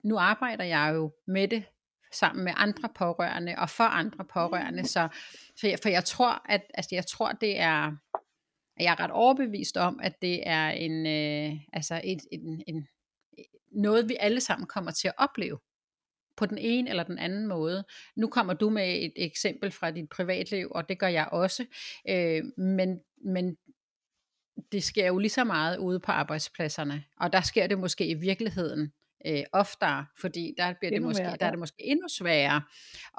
nu 0.04 0.16
arbejder 0.18 0.64
jeg 0.64 0.92
jo 0.94 1.12
med 1.26 1.48
det 1.48 1.64
sammen 2.12 2.44
med 2.44 2.52
andre 2.56 2.88
pårørende 2.94 3.54
og 3.58 3.70
for 3.70 3.84
andre 3.84 4.24
pårørende, 4.24 4.86
så, 4.86 5.08
så 5.56 5.68
jeg, 5.68 5.78
for 5.82 5.88
jeg 5.88 6.04
tror, 6.04 6.42
at 6.48 6.62
altså 6.74 6.94
jeg 6.94 7.06
tror, 7.06 7.32
det 7.32 7.60
er, 7.60 7.92
jeg 8.80 8.92
er 8.92 9.00
ret 9.00 9.10
overbevist 9.10 9.76
om, 9.76 10.00
at 10.02 10.22
det 10.22 10.48
er 10.48 10.68
en, 10.68 11.06
øh, 11.06 11.60
altså 11.72 12.00
et, 12.04 12.20
en, 12.32 12.62
en, 12.66 12.88
noget, 13.72 14.08
vi 14.08 14.16
alle 14.20 14.40
sammen 14.40 14.66
kommer 14.66 14.90
til 14.90 15.08
at 15.08 15.14
opleve 15.16 15.58
på 16.36 16.46
den 16.46 16.58
ene 16.58 16.90
eller 16.90 17.02
den 17.02 17.18
anden 17.18 17.46
måde. 17.46 17.84
Nu 18.16 18.26
kommer 18.26 18.54
du 18.54 18.70
med 18.70 19.02
et 19.04 19.12
eksempel 19.16 19.70
fra 19.70 19.90
dit 19.90 20.08
privatliv, 20.08 20.68
og 20.70 20.88
det 20.88 20.98
gør 20.98 21.06
jeg 21.06 21.28
også, 21.32 21.66
øh, 22.08 22.44
men, 22.56 23.00
men 23.24 23.56
det 24.72 24.82
sker 24.82 25.06
jo 25.06 25.18
lige 25.18 25.30
så 25.30 25.44
meget 25.44 25.76
ude 25.76 26.00
på 26.00 26.12
arbejdspladserne, 26.12 27.04
og 27.16 27.32
der 27.32 27.40
sker 27.40 27.66
det 27.66 27.78
måske 27.78 28.06
i 28.06 28.14
virkeligheden 28.14 28.92
øh, 29.26 29.42
oftere, 29.52 30.06
fordi 30.20 30.54
der, 30.58 30.74
bliver 30.80 30.90
det 30.90 31.02
måske, 31.02 31.22
mere, 31.22 31.30
ja. 31.30 31.36
der 31.36 31.46
er 31.46 31.50
det 31.50 31.58
måske 31.58 31.76
endnu 31.78 32.08
sværere 32.08 32.62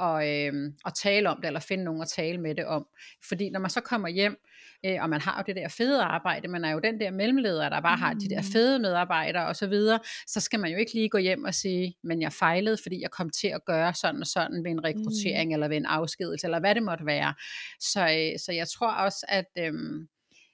at, 0.01 0.27
øh, 0.27 0.73
at 0.85 0.93
tale 0.93 1.29
om 1.29 1.37
det, 1.41 1.47
eller 1.47 1.59
finde 1.59 1.83
nogen 1.83 2.01
at 2.01 2.07
tale 2.07 2.37
med 2.37 2.55
det 2.55 2.65
om. 2.65 2.87
Fordi 3.27 3.49
når 3.49 3.59
man 3.59 3.69
så 3.69 3.81
kommer 3.81 4.07
hjem, 4.07 4.37
øh, 4.85 4.97
og 5.01 5.09
man 5.09 5.21
har 5.21 5.37
jo 5.37 5.43
det 5.47 5.55
der 5.55 5.67
fede 5.67 6.03
arbejde, 6.03 6.47
man 6.47 6.65
er 6.65 6.71
jo 6.71 6.79
den 6.79 6.99
der 6.99 7.11
mellemleder, 7.11 7.69
der 7.69 7.81
bare 7.81 7.95
mm. 7.95 8.01
har 8.01 8.13
de 8.13 8.29
der 8.29 8.41
mm. 8.41 8.47
fede 8.53 8.79
medarbejdere 8.79 9.47
og 9.47 9.55
så 9.55 9.67
videre, 9.67 9.99
så 10.27 10.39
skal 10.39 10.59
man 10.59 10.71
jo 10.71 10.77
ikke 10.77 10.93
lige 10.93 11.09
gå 11.09 11.17
hjem 11.17 11.43
og 11.43 11.53
sige, 11.53 11.95
men 12.03 12.21
jeg 12.21 12.33
fejlede, 12.33 12.77
fordi 12.83 13.01
jeg 13.01 13.11
kom 13.11 13.29
til 13.29 13.47
at 13.47 13.65
gøre 13.65 13.93
sådan 13.93 14.21
og 14.21 14.27
sådan 14.27 14.63
ved 14.63 14.71
en 14.71 14.83
rekruttering, 14.83 15.49
mm. 15.49 15.53
eller 15.53 15.67
ved 15.67 15.77
en 15.77 15.85
afskedelse, 15.85 16.47
eller 16.47 16.59
hvad 16.59 16.75
det 16.75 16.83
måtte 16.83 17.05
være. 17.05 17.33
Så, 17.79 18.01
øh, 18.01 18.39
så 18.39 18.51
jeg 18.51 18.67
tror 18.67 18.91
også, 18.91 19.25
at... 19.29 19.45
Øh, 19.57 19.73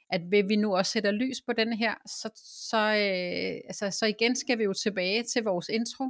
at 0.10 0.22
vil 0.32 0.50
vi 0.50 0.56
nu 0.56 0.76
også 0.76 0.92
sætter 0.92 1.12
lys 1.12 1.42
på 1.42 1.54
den 1.54 1.74
her, 1.74 1.94
så, 2.06 2.32
så, 2.70 2.78
øh, 2.78 3.62
altså, 3.70 3.92
så 3.92 4.06
igen 4.06 4.36
skal 4.36 4.58
vi 4.58 4.64
jo 4.64 4.74
tilbage 4.74 5.24
til 5.24 5.44
vores 5.44 5.70
intro. 5.70 6.04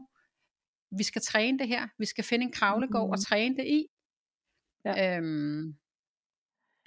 Vi 0.92 1.04
skal 1.04 1.22
træne 1.22 1.60
det 1.60 1.68
her. 1.68 1.88
Vi 1.98 2.06
skal 2.06 2.24
finde 2.24 2.46
en 2.46 2.52
kravlegård 2.52 3.02
mm-hmm. 3.02 3.12
og 3.12 3.20
træne 3.20 3.58
det 3.58 3.66
i. 3.66 3.88
Ja. 4.86 5.18
Øhm, 5.18 5.76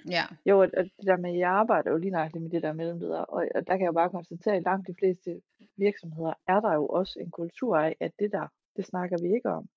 ja. 0.09 0.23
Jo, 0.45 0.59
og 0.59 0.71
det 0.71 1.05
der 1.05 1.17
med, 1.17 1.37
jeg 1.37 1.49
arbejder 1.49 1.91
jo 1.91 1.97
lige 1.97 2.11
nøjagtigt 2.11 2.43
med 2.43 2.51
det 2.51 2.63
der 2.63 2.73
mellemleder, 2.73 3.19
og, 3.19 3.47
og 3.55 3.67
der 3.67 3.77
kan 3.77 3.85
jeg 3.85 3.93
bare 3.93 4.09
konstatere, 4.09 4.55
at 4.55 4.63
langt 4.63 4.87
de 4.87 4.95
fleste 4.99 5.41
virksomheder 5.77 6.33
er 6.47 6.59
der 6.59 6.73
jo 6.73 6.87
også 6.87 7.19
en 7.19 7.31
kultur 7.31 7.77
af, 7.77 7.95
at 7.99 8.11
det 8.19 8.31
der, 8.31 8.47
det 8.75 8.85
snakker 8.85 9.17
vi 9.21 9.35
ikke 9.35 9.49
om. 9.49 9.69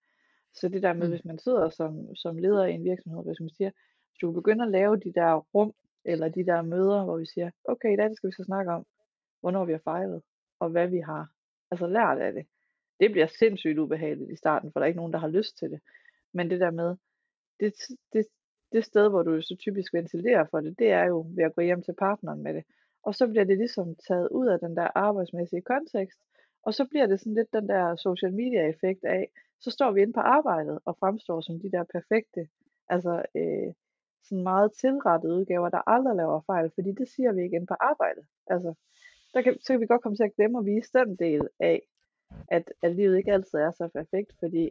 Så 0.54 0.68
det 0.68 0.82
der 0.82 0.92
med, 0.92 1.06
mm. 1.06 1.12
hvis 1.12 1.24
man 1.24 1.38
sidder 1.38 1.70
som, 1.70 2.14
som 2.14 2.38
leder 2.38 2.64
i 2.64 2.72
en 2.72 2.84
virksomhed, 2.84 3.24
hvis 3.24 3.40
man 3.40 3.50
siger, 3.50 3.70
hvis 3.70 4.18
du 4.20 4.32
begynder 4.32 4.64
at 4.64 4.70
lave 4.70 4.96
de 4.96 5.12
der 5.14 5.34
rum, 5.54 5.72
eller 6.04 6.28
de 6.28 6.46
der 6.46 6.62
møder, 6.62 7.04
hvor 7.04 7.16
vi 7.16 7.26
siger, 7.26 7.50
okay, 7.64 7.92
i 7.92 7.96
dag 7.96 8.16
skal 8.16 8.28
vi 8.28 8.34
så 8.34 8.44
snakke 8.44 8.72
om, 8.72 8.86
hvornår 9.40 9.64
vi 9.64 9.72
har 9.72 9.80
fejlet, 9.84 10.22
og 10.60 10.68
hvad 10.70 10.88
vi 10.88 10.98
har 10.98 11.28
altså 11.70 11.86
lært 11.86 12.18
af 12.18 12.32
det. 12.32 12.46
Det 13.00 13.12
bliver 13.12 13.26
sindssygt 13.26 13.78
ubehageligt 13.78 14.30
i 14.30 14.36
starten, 14.36 14.72
for 14.72 14.80
der 14.80 14.84
er 14.84 14.88
ikke 14.88 15.02
nogen, 15.02 15.12
der 15.12 15.18
har 15.18 15.28
lyst 15.28 15.58
til 15.58 15.70
det. 15.70 15.80
Men 16.34 16.50
det 16.50 16.60
der 16.60 16.70
med, 16.70 16.96
det, 17.60 17.72
det, 18.12 18.26
det 18.72 18.84
sted, 18.84 19.08
hvor 19.08 19.22
du 19.22 19.42
så 19.42 19.56
typisk 19.60 19.94
ventilerer 19.94 20.46
for 20.50 20.60
det, 20.60 20.78
det 20.78 20.90
er 20.90 21.04
jo 21.04 21.26
ved 21.36 21.44
at 21.44 21.54
gå 21.54 21.60
hjem 21.62 21.82
til 21.82 21.94
partneren 21.98 22.42
med 22.42 22.54
det. 22.54 22.64
Og 23.02 23.14
så 23.14 23.28
bliver 23.28 23.44
det 23.44 23.58
ligesom 23.58 23.96
taget 24.08 24.28
ud 24.28 24.46
af 24.46 24.58
den 24.58 24.76
der 24.76 24.88
arbejdsmæssige 24.94 25.62
kontekst, 25.62 26.18
og 26.62 26.74
så 26.74 26.84
bliver 26.84 27.06
det 27.06 27.20
sådan 27.20 27.34
lidt 27.34 27.52
den 27.52 27.68
der 27.68 27.96
social 27.96 28.32
media 28.32 28.68
effekt 28.68 29.04
af, 29.04 29.30
så 29.60 29.70
står 29.70 29.92
vi 29.92 30.02
inde 30.02 30.12
på 30.12 30.20
arbejdet 30.20 30.78
og 30.84 30.96
fremstår 31.00 31.40
som 31.40 31.60
de 31.60 31.70
der 31.70 31.84
perfekte, 31.84 32.48
altså 32.88 33.22
øh, 33.36 33.72
sådan 34.22 34.42
meget 34.42 34.72
tilrettede 34.72 35.34
udgaver, 35.34 35.68
der 35.68 35.88
aldrig 35.90 36.16
laver 36.16 36.40
fejl, 36.40 36.70
fordi 36.74 36.92
det 36.92 37.08
siger 37.08 37.32
vi 37.32 37.42
ikke 37.42 37.66
på 37.68 37.74
arbejdet. 37.80 38.24
Altså, 38.46 38.74
der 39.34 39.42
kan, 39.42 39.58
så 39.60 39.72
kan 39.72 39.80
vi 39.80 39.86
godt 39.86 40.02
komme 40.02 40.16
til 40.16 40.24
at 40.24 40.34
glemme 40.36 40.58
at 40.58 40.66
vise 40.66 40.90
den 40.92 41.16
del 41.16 41.48
af, 41.60 41.82
at, 42.48 42.72
at 42.82 42.96
livet 42.96 43.16
ikke 43.16 43.32
altid 43.32 43.58
er 43.58 43.70
så 43.70 43.88
perfekt, 43.88 44.32
fordi 44.38 44.70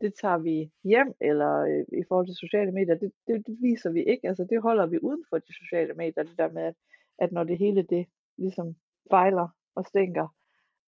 det 0.00 0.14
tager 0.14 0.38
vi 0.38 0.70
hjem, 0.84 1.14
eller 1.20 1.52
øh, 1.60 2.00
i 2.00 2.04
forhold 2.08 2.26
til 2.26 2.34
sociale 2.34 2.72
medier, 2.72 2.94
det, 2.94 3.12
det, 3.26 3.46
det 3.46 3.56
viser 3.60 3.90
vi 3.90 4.02
ikke, 4.04 4.28
altså 4.28 4.44
det 4.50 4.62
holder 4.62 4.86
vi 4.86 4.98
uden 5.02 5.24
for 5.28 5.38
de 5.38 5.54
sociale 5.62 5.94
medier, 5.94 6.22
det 6.22 6.38
der 6.38 6.50
med, 6.50 6.62
at, 6.62 6.74
at 7.18 7.32
når 7.32 7.44
det 7.44 7.58
hele 7.58 7.82
det 7.82 8.06
ligesom 8.36 8.74
fejler 9.10 9.48
og 9.74 9.86
stinker, 9.86 10.28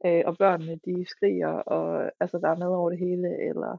øh, 0.06 0.22
og 0.26 0.38
børnene 0.38 0.80
de 0.84 1.06
skriger, 1.08 1.48
og 1.48 2.10
altså 2.20 2.38
der 2.38 2.48
er 2.48 2.56
med 2.56 2.66
over 2.66 2.90
det 2.90 2.98
hele, 2.98 3.48
eller 3.48 3.76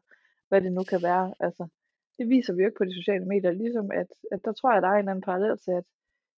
hvad 0.50 0.62
det 0.62 0.72
nu 0.72 0.84
kan 0.84 1.02
være, 1.04 1.34
altså 1.40 1.68
det 2.17 2.30
viser 2.30 2.53
vi 2.53 2.62
jo 2.62 2.67
ikke 2.67 2.77
på 2.77 2.86
de 2.86 2.99
sociale 2.99 3.25
medier, 3.25 3.51
ligesom 3.51 3.91
at, 3.91 4.08
at 4.32 4.45
der 4.45 4.53
tror 4.53 4.73
jeg, 4.73 4.82
der 4.82 4.88
er 4.88 4.93
en 4.93 4.99
eller 4.99 5.12
anden 5.12 5.30
parallel 5.30 5.58
til, 5.58 5.71
at 5.71 5.86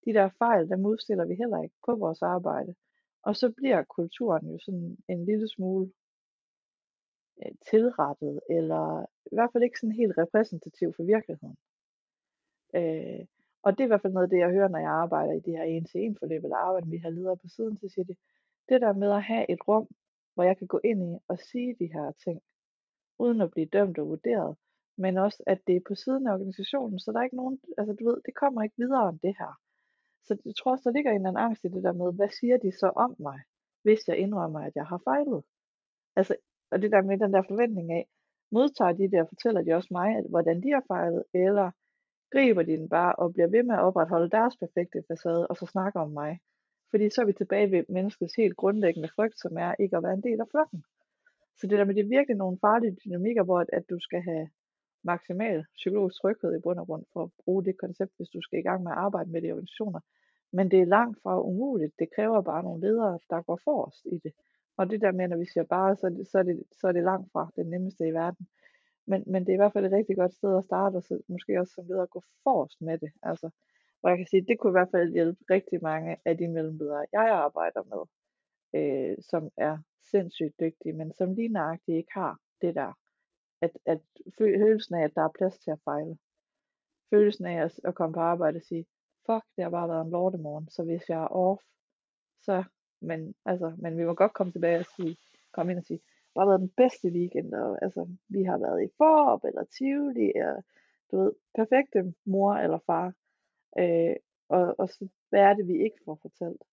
de 0.06 0.14
der 0.14 0.30
fejl, 0.38 0.70
dem 0.70 0.86
udstiller 0.86 1.26
vi 1.26 1.36
heller 1.36 1.64
ikke 1.64 1.76
på 1.86 1.96
vores 1.96 2.22
arbejde. 2.22 2.76
Og 3.24 3.36
så 3.36 3.52
bliver 3.58 3.84
kulturen 3.84 4.52
jo 4.52 4.58
sådan 4.66 4.98
en 5.08 5.26
lille 5.26 5.48
smule 5.48 5.92
øh, 7.42 7.52
tilrettet, 7.70 8.40
eller 8.50 9.06
i 9.32 9.36
hvert 9.36 9.52
fald 9.52 9.64
ikke 9.64 9.80
sådan 9.80 10.02
helt 10.02 10.18
repræsentativ 10.18 10.94
for 10.94 11.04
virkeligheden. 11.04 11.58
Øh, 12.76 13.26
og 13.64 13.72
det 13.72 13.80
er 13.80 13.88
i 13.88 13.92
hvert 13.92 14.02
fald 14.02 14.14
noget 14.14 14.28
af 14.28 14.30
det, 14.30 14.40
jeg 14.40 14.52
hører, 14.52 14.68
når 14.68 14.80
jeg 14.80 14.92
arbejder 14.92 15.34
i 15.34 15.40
det 15.40 15.58
her 15.58 15.64
en 15.64 15.86
til 15.86 16.02
en 16.02 16.18
forløb, 16.20 16.44
eller 16.44 16.58
arbejder 16.58 16.90
vi 16.90 16.98
har 16.98 17.10
ledere 17.10 17.38
på 17.38 17.48
siden, 17.48 17.78
så 17.78 17.90
siger 17.90 18.06
de, 18.06 18.16
det 18.70 18.82
der 18.82 18.94
med 18.94 19.12
at 19.12 19.24
have 19.24 19.52
et 19.52 19.68
rum, 19.68 19.88
hvor 20.34 20.44
jeg 20.44 20.58
kan 20.58 20.68
gå 20.68 20.80
ind 20.84 21.04
i 21.04 21.18
og 21.28 21.40
sige 21.40 21.76
de 21.80 21.94
her 21.94 22.12
ting, 22.12 22.42
uden 23.20 23.42
at 23.42 23.52
blive 23.52 23.66
dømt 23.66 23.98
og 23.98 24.08
vurderet, 24.08 24.56
men 25.04 25.18
også 25.18 25.44
at 25.48 25.60
det 25.68 25.76
er 25.76 25.88
på 25.88 25.96
siden 25.96 26.28
af 26.28 26.34
organisationen, 26.34 27.00
så 27.00 27.12
der 27.12 27.20
er 27.20 27.24
ikke 27.24 27.42
nogen, 27.44 27.60
altså 27.78 27.94
du 27.94 28.04
ved, 28.10 28.18
det 28.26 28.36
kommer 28.36 28.64
ikke 28.64 28.78
videre 28.78 29.10
end 29.10 29.20
det 29.20 29.36
her. 29.40 29.54
Så 30.26 30.38
jeg 30.46 30.56
tror 30.56 30.72
også, 30.72 30.84
der 30.90 30.96
ligger 30.96 31.12
en 31.12 31.16
eller 31.16 31.30
anden 31.30 31.46
angst 31.48 31.64
i 31.64 31.68
det 31.68 31.84
der 31.84 31.94
med, 31.94 32.14
hvad 32.14 32.30
siger 32.40 32.58
de 32.58 32.72
så 32.72 32.90
om 33.06 33.16
mig, 33.20 33.40
hvis 33.84 34.08
jeg 34.08 34.18
indrømmer, 34.18 34.60
at 34.60 34.76
jeg 34.76 34.86
har 34.86 35.02
fejlet? 35.04 35.44
Altså, 36.16 36.36
og 36.72 36.82
det 36.82 36.92
der 36.92 37.02
med 37.02 37.18
den 37.18 37.34
der 37.34 37.42
forventning 37.42 37.92
af, 37.92 38.06
modtager 38.52 38.92
de 38.92 39.12
det 39.12 39.22
og 39.22 39.28
fortæller 39.28 39.62
de 39.62 39.74
også 39.74 39.90
mig, 39.92 40.10
at, 40.18 40.26
hvordan 40.30 40.64
de 40.64 40.70
har 40.72 40.84
fejlet, 40.88 41.24
eller 41.34 41.72
griber 42.34 42.64
de 42.64 42.78
den 42.78 42.90
bare 42.90 43.16
og 43.16 43.34
bliver 43.34 43.48
ved 43.48 43.64
med 43.64 43.76
at 43.76 43.82
opretholde 43.82 44.30
deres 44.30 44.58
perfekte 44.58 45.04
facade, 45.08 45.48
og 45.48 45.56
så 45.58 45.66
snakker 45.66 46.00
om 46.00 46.12
mig. 46.12 46.40
Fordi 46.92 47.10
så 47.10 47.22
er 47.22 47.26
vi 47.26 47.34
tilbage 47.34 47.72
ved 47.72 47.84
menneskets 47.90 48.36
helt 48.36 48.58
grundlæggende 48.58 49.10
frygt, 49.16 49.40
som 49.40 49.58
er 49.58 49.76
ikke 49.80 49.98
at 49.98 50.04
være 50.04 50.14
en 50.14 50.24
del 50.24 50.40
af 50.42 50.48
flokken. 50.52 50.84
Så 51.58 51.68
det 51.68 51.78
der 51.78 51.86
med, 51.86 51.96
det 51.96 52.04
er 52.04 52.18
virkelig 52.18 52.38
nogle 52.38 52.58
farlige 52.62 52.98
dynamikker, 53.06 53.44
hvor 53.44 53.60
at, 53.60 53.70
at 53.74 53.90
du 53.90 54.00
skal 54.00 54.22
have 54.22 54.50
maksimal 55.04 55.66
psykologisk 55.76 56.22
tryghed 56.22 56.56
i 56.56 56.60
bund 56.60 56.80
og 56.80 56.86
grund 56.86 57.06
for 57.14 57.24
at 57.24 57.30
bruge 57.46 57.66
det 57.66 57.78
koncept, 57.78 58.12
hvis 58.18 58.30
du 58.30 58.42
skal 58.42 58.60
i 58.60 58.62
gang 58.62 58.84
med 58.84 58.92
at 58.92 58.98
arbejde 58.98 59.32
med 59.32 59.42
de 59.42 59.52
organisationer. 59.52 60.00
Men 60.52 60.72
det 60.72 60.82
er 60.82 60.86
langt 60.86 61.18
fra 61.24 61.42
umuligt. 61.42 61.94
Det 62.00 62.10
kræver 62.16 62.42
bare 62.42 62.64
nogle 62.64 62.82
ledere, 62.82 63.20
der 63.30 63.42
går 63.42 63.60
forrest 63.64 64.06
i 64.06 64.18
det. 64.18 64.34
Og 64.78 64.90
det 64.90 65.02
der 65.02 65.12
med, 65.12 65.28
når 65.28 65.38
vi 65.38 65.46
siger 65.46 65.64
bare, 65.64 65.96
så 65.96 66.06
er 66.06 66.10
det, 66.10 66.28
så 66.28 66.40
er 66.40 66.44
det, 66.44 66.64
så 66.72 66.88
er 66.88 66.92
det 66.92 67.04
langt 67.04 67.32
fra 67.32 67.52
det 67.56 67.68
nemmeste 67.68 68.08
i 68.08 68.14
verden. 68.14 68.48
Men, 69.08 69.24
men 69.28 69.42
det 69.46 69.50
er 69.50 69.54
i 69.54 69.64
hvert 69.64 69.74
fald 69.74 69.86
et 69.86 69.92
rigtig 69.92 70.16
godt 70.16 70.34
sted 70.34 70.58
at 70.58 70.64
starte, 70.64 70.96
og 70.96 71.04
så 71.04 71.22
måske 71.28 71.60
også 71.60 71.74
som 71.74 71.88
leder 71.88 72.04
at 72.04 72.10
gå 72.10 72.24
forrest 72.44 72.82
med 72.82 72.98
det. 72.98 73.12
Altså, 73.24 73.50
hvor 74.00 74.10
jeg 74.10 74.18
kan 74.18 74.28
sige, 74.28 74.46
det 74.48 74.60
kunne 74.60 74.72
i 74.72 74.80
hvert 74.80 74.92
fald 74.92 75.12
hjælpe 75.12 75.40
rigtig 75.50 75.80
mange 75.82 76.18
af 76.26 76.38
de 76.38 76.48
mellemledere, 76.48 77.06
jeg 77.14 77.30
arbejder 77.30 77.84
med, 77.94 78.04
øh, 78.80 79.18
som 79.22 79.50
er 79.58 79.78
sindssygt 80.12 80.60
dygtige, 80.60 80.94
men 80.94 81.14
som 81.14 81.34
lige 81.34 81.48
nøjagtigt 81.48 81.98
ikke 81.98 82.14
har 82.14 82.40
det 82.62 82.76
der 82.76 82.94
at, 83.62 83.72
at 83.86 84.02
følelsen 84.38 84.96
af, 84.96 85.04
at 85.04 85.16
der 85.16 85.22
er 85.22 85.38
plads 85.38 85.60
til 85.60 85.72
at 85.72 85.80
fejle. 85.84 86.18
Følelsen 87.10 87.46
af 87.46 87.64
at, 87.66 87.80
at 87.84 87.96
komme 87.96 88.14
på 88.14 88.20
arbejde 88.20 88.58
og 88.58 88.64
sige, 88.64 88.86
fuck, 89.26 89.46
det 89.56 89.64
har 89.64 89.70
bare 89.70 89.90
været 89.90 90.06
en 90.06 90.12
lortemorgen, 90.12 90.70
så 90.70 90.84
hvis 90.84 91.10
jeg 91.10 91.24
er 91.24 91.28
off, 91.28 91.62
så, 92.42 92.64
men, 93.02 93.36
altså, 93.46 93.76
men 93.78 93.98
vi 93.98 94.06
må 94.06 94.14
godt 94.14 94.34
komme 94.34 94.52
tilbage 94.52 94.80
og 94.80 94.86
sige, 94.96 95.18
komme 95.52 95.72
ind 95.72 95.80
og 95.80 95.86
sige, 95.86 96.02
det 96.34 96.42
har 96.42 96.46
været 96.46 96.60
den 96.60 96.74
bedste 96.78 97.08
weekend, 97.10 97.54
og 97.54 97.84
altså, 97.84 98.08
vi 98.30 98.44
har 98.44 98.58
været 98.58 98.84
i 98.84 98.94
forop, 98.98 99.44
eller 99.44 99.64
Tivoli, 99.64 100.32
og 100.48 100.64
du 101.12 101.18
ved, 101.18 101.34
perfekte 101.56 102.14
mor 102.26 102.54
eller 102.54 102.80
far, 102.86 103.14
øh, 103.80 104.16
og, 104.50 104.76
og 104.80 104.90
så, 104.90 105.08
hvad 105.30 105.42
er 105.42 105.54
det, 105.54 105.68
vi 105.68 105.84
ikke 105.84 106.00
får 106.06 106.20
fortalt? 106.22 106.64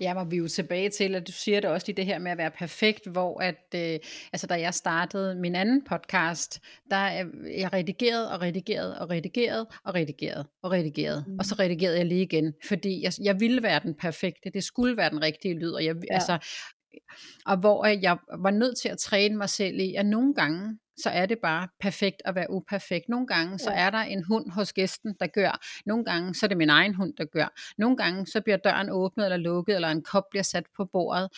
Ja, 0.00 0.14
men 0.14 0.30
vi 0.30 0.36
er 0.36 0.40
jo 0.40 0.48
tilbage 0.48 0.90
til, 0.90 1.14
at 1.14 1.26
du 1.26 1.32
siger 1.32 1.60
det 1.60 1.70
også 1.70 1.86
i 1.88 1.92
det 1.92 2.06
her 2.06 2.18
med 2.18 2.30
at 2.30 2.38
være 2.38 2.50
perfekt, 2.50 3.06
hvor 3.06 3.40
at, 3.40 3.74
øh, 3.74 3.98
altså 4.32 4.46
da 4.46 4.60
jeg 4.60 4.74
startede 4.74 5.34
min 5.34 5.54
anden 5.54 5.84
podcast, 5.84 6.60
der 6.90 6.96
er 6.96 7.24
jeg 7.58 7.72
redigeret 7.72 8.30
og 8.30 8.42
redigeret 8.42 8.98
og 8.98 9.10
redigeret 9.10 9.66
og 9.84 9.94
redigeret 9.94 10.46
og 10.62 10.72
redigeret, 10.72 11.24
mm. 11.28 11.38
og 11.38 11.44
så 11.44 11.54
redigerede 11.54 11.96
jeg 11.96 12.06
lige 12.06 12.22
igen, 12.22 12.54
fordi 12.68 13.02
jeg, 13.02 13.12
jeg 13.22 13.40
ville 13.40 13.62
være 13.62 13.80
den 13.82 13.94
perfekte, 13.94 14.50
det 14.54 14.64
skulle 14.64 14.96
være 14.96 15.10
den 15.10 15.22
rigtige 15.22 15.54
lyd, 15.54 15.70
og 15.70 15.84
jeg, 15.84 15.94
ja. 16.10 16.14
altså, 16.14 16.38
og 17.46 17.56
hvor 17.56 17.86
jeg 17.86 18.16
var 18.38 18.50
nødt 18.50 18.78
til 18.78 18.88
at 18.88 18.98
træne 18.98 19.36
mig 19.36 19.48
selv 19.48 19.78
i, 19.78 19.94
at 19.94 20.06
nogle 20.06 20.34
gange, 20.34 20.78
så 21.02 21.10
er 21.10 21.26
det 21.26 21.38
bare 21.38 21.68
perfekt 21.80 22.22
at 22.24 22.34
være 22.34 22.50
uperfekt. 22.50 23.08
Nogle 23.08 23.26
gange, 23.26 23.58
så 23.58 23.70
er 23.70 23.90
der 23.90 23.98
en 23.98 24.24
hund 24.24 24.50
hos 24.50 24.72
gæsten, 24.72 25.14
der 25.20 25.26
gør. 25.26 25.60
Nogle 25.86 26.04
gange, 26.04 26.34
så 26.34 26.46
er 26.46 26.48
det 26.48 26.56
min 26.56 26.70
egen 26.70 26.94
hund, 26.94 27.14
der 27.16 27.24
gør. 27.24 27.72
Nogle 27.78 27.96
gange, 27.96 28.26
så 28.26 28.40
bliver 28.40 28.56
døren 28.56 28.90
åbnet 28.90 29.24
eller 29.24 29.36
lukket, 29.36 29.74
eller 29.74 29.88
en 29.88 30.02
kop 30.02 30.24
bliver 30.30 30.42
sat 30.42 30.66
på 30.76 30.84
bordet. 30.84 31.28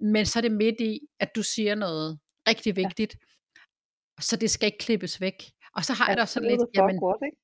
Men 0.00 0.26
så 0.26 0.38
er 0.38 0.40
det 0.40 0.52
midt 0.52 0.80
i, 0.80 1.00
at 1.20 1.36
du 1.36 1.42
siger 1.42 1.74
noget 1.74 2.18
rigtig 2.48 2.76
vigtigt, 2.76 3.16
ja. 3.20 4.22
så 4.22 4.36
det 4.36 4.50
skal 4.50 4.66
ikke 4.66 4.78
klippes 4.78 5.20
væk. 5.20 5.52
Og 5.76 5.84
så 5.84 5.92
har 5.92 6.04
ja, 6.04 6.08
jeg 6.08 6.16
det 6.16 6.22
også 6.22 6.34
sådan 6.34 6.48
lidt, 6.48 6.60
jamen, 6.74 6.98
godt, 6.98 7.22
ikke? 7.26 7.36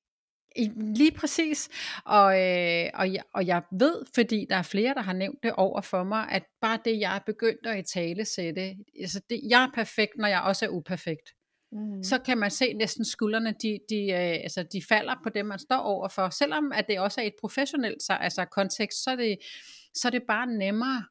Lige 0.76 1.12
præcis. 1.12 1.68
Og, 2.04 2.40
øh, 2.40 2.90
og, 2.94 3.12
jeg, 3.12 3.22
og 3.34 3.46
jeg 3.46 3.62
ved, 3.72 4.02
fordi 4.14 4.46
der 4.50 4.56
er 4.56 4.62
flere, 4.62 4.94
der 4.94 5.02
har 5.02 5.12
nævnt 5.12 5.42
det 5.42 5.52
over 5.52 5.80
for 5.80 6.04
mig, 6.04 6.28
at 6.30 6.42
bare 6.60 6.78
det, 6.84 7.00
jeg 7.00 7.16
er 7.16 7.20
begyndt 7.26 7.66
at 7.66 7.78
i 7.78 7.92
tale 7.92 8.24
sætte, 8.24 8.76
altså 9.00 9.20
det, 9.30 9.40
jeg 9.48 9.62
er 9.62 9.70
perfekt, 9.74 10.12
når 10.16 10.28
jeg 10.28 10.40
også 10.40 10.64
er 10.64 10.68
uperfekt. 10.68 11.34
Mm. 11.72 12.02
Så 12.02 12.18
kan 12.18 12.38
man 12.38 12.50
se 12.50 12.72
næsten 12.72 13.04
skuldrene, 13.04 13.54
de, 13.62 13.78
de, 13.88 14.10
øh, 14.10 14.42
altså 14.42 14.62
de 14.72 14.82
falder 14.88 15.14
på 15.22 15.28
det, 15.28 15.46
man 15.46 15.58
står 15.58 15.76
overfor. 15.76 16.28
Selvom 16.28 16.72
at 16.72 16.84
det 16.88 16.98
også 17.00 17.20
er 17.20 17.24
et 17.24 17.34
professionelt 17.40 18.02
så, 18.02 18.12
altså 18.12 18.44
kontekst, 18.44 19.04
så 19.04 19.10
er, 19.10 19.16
det, 19.16 19.38
så 19.94 20.08
er 20.08 20.10
det 20.10 20.22
bare 20.28 20.46
nemmere 20.46 21.04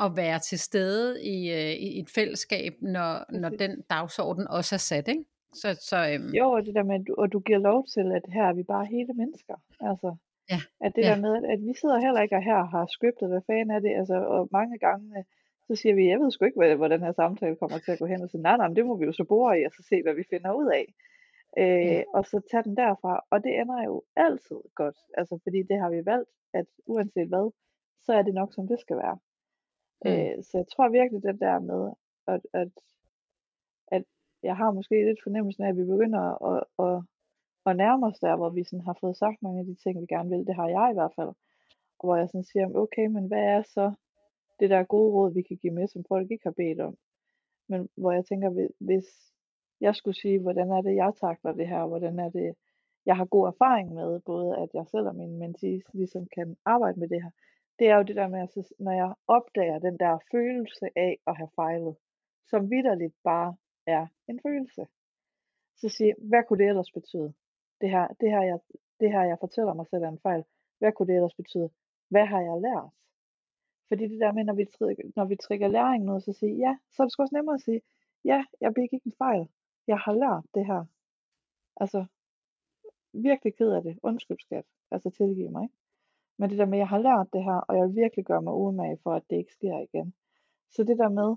at 0.00 0.16
være 0.16 0.38
til 0.38 0.58
stede 0.58 1.24
i, 1.24 1.50
øh, 1.50 1.72
i 1.72 2.00
et 2.00 2.10
fællesskab, 2.10 2.72
når, 2.82 3.24
når 3.40 3.48
den 3.48 3.82
dagsorden 3.90 4.48
også 4.48 4.74
er 4.74 4.78
sat. 4.78 5.08
Ikke? 5.08 5.24
Så, 5.52 5.68
så, 5.88 5.96
øhm... 6.12 6.32
Jo, 6.40 6.50
og 6.50 6.66
det 6.66 6.74
der 6.74 6.82
med, 6.82 6.94
at 6.94 7.06
du, 7.06 7.14
og 7.18 7.32
du 7.32 7.40
giver 7.40 7.58
lov 7.58 7.86
til, 7.86 8.12
at 8.12 8.24
her 8.28 8.44
er 8.44 8.52
vi 8.52 8.62
bare 8.62 8.86
hele 8.86 9.12
mennesker. 9.12 9.56
Altså, 9.80 10.16
ja. 10.50 10.60
at 10.80 10.92
det 10.96 11.02
ja. 11.02 11.08
der 11.10 11.20
med, 11.20 11.36
at, 11.36 11.44
at 11.52 11.60
vi 11.66 11.74
sidder 11.80 11.98
heller 11.98 12.20
ikke 12.20 12.40
her 12.40 12.56
og 12.56 12.68
har 12.68 12.86
scriptet, 12.86 13.28
hvad 13.28 13.40
fanden 13.46 13.70
er 13.70 13.80
det, 13.80 13.92
altså, 14.00 14.14
og 14.14 14.48
mange 14.52 14.78
gange, 14.78 15.24
så 15.66 15.74
siger 15.74 15.94
vi, 15.94 16.08
jeg 16.08 16.20
ved 16.20 16.30
sgu 16.30 16.44
ikke, 16.44 16.76
hvor 16.76 16.88
den 16.88 17.02
her 17.02 17.12
samtale 17.12 17.56
kommer 17.56 17.78
til 17.78 17.92
at 17.92 17.98
gå 17.98 18.06
hen, 18.06 18.22
og 18.22 18.30
så 18.30 18.38
nej, 18.38 18.56
nej, 18.56 18.68
men 18.68 18.76
det 18.76 18.86
må 18.86 18.96
vi 18.96 19.04
jo 19.04 19.12
så 19.12 19.24
bore 19.24 19.60
i, 19.60 19.64
og 19.64 19.72
så 19.72 19.82
se, 19.88 20.02
hvad 20.02 20.14
vi 20.14 20.24
finder 20.30 20.52
ud 20.52 20.68
af. 20.80 20.86
Øh, 21.58 21.86
ja. 21.86 22.02
Og 22.14 22.24
så 22.24 22.40
tage 22.50 22.62
den 22.62 22.76
derfra, 22.76 23.24
og 23.30 23.44
det 23.44 23.60
ender 23.60 23.84
jo 23.84 24.02
altid 24.16 24.60
godt, 24.74 24.98
altså, 25.18 25.38
fordi 25.42 25.62
det 25.62 25.78
har 25.82 25.90
vi 25.90 26.06
valgt, 26.06 26.30
at 26.54 26.66
uanset 26.86 27.28
hvad, 27.28 27.50
så 28.04 28.12
er 28.12 28.22
det 28.22 28.34
nok, 28.34 28.54
som 28.54 28.68
det 28.68 28.80
skal 28.80 28.96
være. 28.96 29.18
Mm. 30.04 30.10
Øh, 30.10 30.44
så 30.44 30.52
jeg 30.58 30.66
tror 30.72 30.88
virkelig, 30.88 31.22
det 31.22 31.40
der 31.40 31.58
med, 31.58 31.92
at, 32.26 32.40
at 32.52 32.72
jeg 34.42 34.56
har 34.56 34.70
måske 34.70 35.06
lidt 35.06 35.22
fornemmelsen 35.22 35.64
af, 35.64 35.68
at 35.68 35.76
vi 35.76 35.84
begynder 35.84 36.22
at, 36.50 36.64
at, 36.86 36.96
at 37.66 37.76
nærme 37.76 38.06
os 38.06 38.18
der, 38.18 38.36
hvor 38.36 38.50
vi 38.50 38.64
sådan 38.64 38.84
har 38.88 38.96
fået 39.00 39.16
sagt 39.16 39.42
mange 39.42 39.60
af 39.60 39.66
de 39.66 39.74
ting, 39.74 40.00
vi 40.00 40.06
gerne 40.06 40.30
vil. 40.30 40.46
Det 40.46 40.54
har 40.54 40.68
jeg 40.68 40.88
i 40.90 40.98
hvert 40.98 41.14
fald. 41.16 41.32
Og 41.98 42.04
hvor 42.06 42.16
jeg 42.16 42.28
sådan 42.28 42.44
siger, 42.44 42.66
okay, 42.74 43.06
men 43.06 43.24
hvad 43.26 43.44
er 43.54 43.62
så 43.62 43.92
det 44.60 44.70
der 44.70 44.82
gode 44.94 45.12
råd, 45.12 45.34
vi 45.34 45.42
kan 45.42 45.56
give 45.56 45.72
med, 45.72 45.86
som 45.88 46.04
folk 46.08 46.30
ikke 46.30 46.44
har 46.44 46.56
bedt 46.62 46.80
om? 46.80 46.94
Men 47.68 47.88
hvor 47.96 48.12
jeg 48.12 48.24
tænker, 48.24 48.68
hvis 48.80 49.06
jeg 49.80 49.94
skulle 49.94 50.20
sige, 50.20 50.40
hvordan 50.40 50.70
er 50.70 50.80
det, 50.80 50.94
jeg 50.94 51.12
takler 51.20 51.52
det 51.52 51.68
her, 51.68 51.86
hvordan 51.86 52.18
er 52.18 52.30
det, 52.30 52.54
jeg 53.06 53.16
har 53.16 53.24
god 53.24 53.46
erfaring 53.46 53.94
med, 53.94 54.20
både 54.20 54.56
at 54.62 54.70
jeg 54.74 54.86
selv 54.86 55.06
og 55.06 55.16
mine 55.16 55.38
mentees 55.38 55.84
ligesom 55.94 56.26
kan 56.34 56.56
arbejde 56.64 57.00
med 57.00 57.08
det 57.08 57.22
her, 57.22 57.30
det 57.78 57.88
er 57.88 57.96
jo 57.96 58.02
det 58.02 58.16
der 58.16 58.28
med, 58.28 58.40
at 58.40 58.54
når 58.78 58.92
jeg 58.92 59.14
opdager 59.28 59.78
den 59.78 59.98
der 59.98 60.18
følelse 60.32 60.86
af 60.96 61.18
at 61.26 61.36
have 61.36 61.50
fejlet, 61.56 61.96
som 62.50 62.70
vidderligt 62.70 63.14
bare 63.24 63.56
er 63.86 64.06
en 64.28 64.40
følelse. 64.46 64.86
Så 65.76 65.88
sige, 65.88 66.14
hvad 66.18 66.42
kunne 66.44 66.58
det 66.58 66.68
ellers 66.68 66.92
betyde? 66.92 67.32
Det 67.80 67.90
her, 67.90 68.06
det 68.20 68.30
her, 68.30 68.42
jeg, 68.42 68.58
det 69.00 69.10
her, 69.12 69.22
jeg 69.22 69.38
fortæller 69.40 69.74
mig 69.74 69.86
selv 69.86 70.02
er 70.02 70.08
en 70.08 70.24
fejl. 70.28 70.44
Hvad 70.78 70.92
kunne 70.92 71.06
det 71.06 71.16
ellers 71.16 71.34
betyde? 71.34 71.70
Hvad 72.08 72.26
har 72.26 72.40
jeg 72.40 72.60
lært? 72.60 72.90
Fordi 73.88 74.04
det 74.08 74.20
der 74.20 74.32
med, 74.32 74.44
når 74.44 74.54
vi, 74.54 74.64
når 75.16 75.24
vi 75.24 75.36
trigger 75.36 75.68
læring 75.68 76.04
noget, 76.04 76.22
så 76.22 76.32
sige, 76.32 76.56
ja, 76.56 76.76
så 76.90 77.02
er 77.02 77.06
det 77.06 77.18
også 77.18 77.34
nemmere 77.34 77.54
at 77.54 77.60
sige, 77.60 77.80
ja, 78.24 78.44
jeg 78.60 78.74
begik 78.74 78.92
ikke 78.92 79.06
en 79.06 79.20
fejl. 79.24 79.48
Jeg 79.86 79.98
har 79.98 80.12
lært 80.12 80.44
det 80.54 80.66
her. 80.66 80.84
Altså, 81.76 82.04
virkelig 83.12 83.54
ked 83.56 83.70
af 83.72 83.82
det. 83.82 83.98
Undskyld 84.02 84.38
skat. 84.40 84.64
Altså 84.90 85.10
tilgive 85.10 85.50
mig. 85.50 85.62
Ikke? 85.62 85.74
Men 86.38 86.50
det 86.50 86.58
der 86.58 86.66
med, 86.66 86.78
at 86.78 86.84
jeg 86.84 86.88
har 86.88 86.98
lært 86.98 87.32
det 87.32 87.44
her, 87.44 87.58
og 87.68 87.76
jeg 87.76 87.86
vil 87.86 87.96
virkelig 87.96 88.24
gøre 88.24 88.42
mig 88.42 88.54
umage 88.54 88.98
for, 89.02 89.12
at 89.14 89.22
det 89.30 89.36
ikke 89.36 89.52
sker 89.52 89.78
igen. 89.78 90.14
Så 90.70 90.84
det 90.84 90.98
der 90.98 91.08
med, 91.08 91.36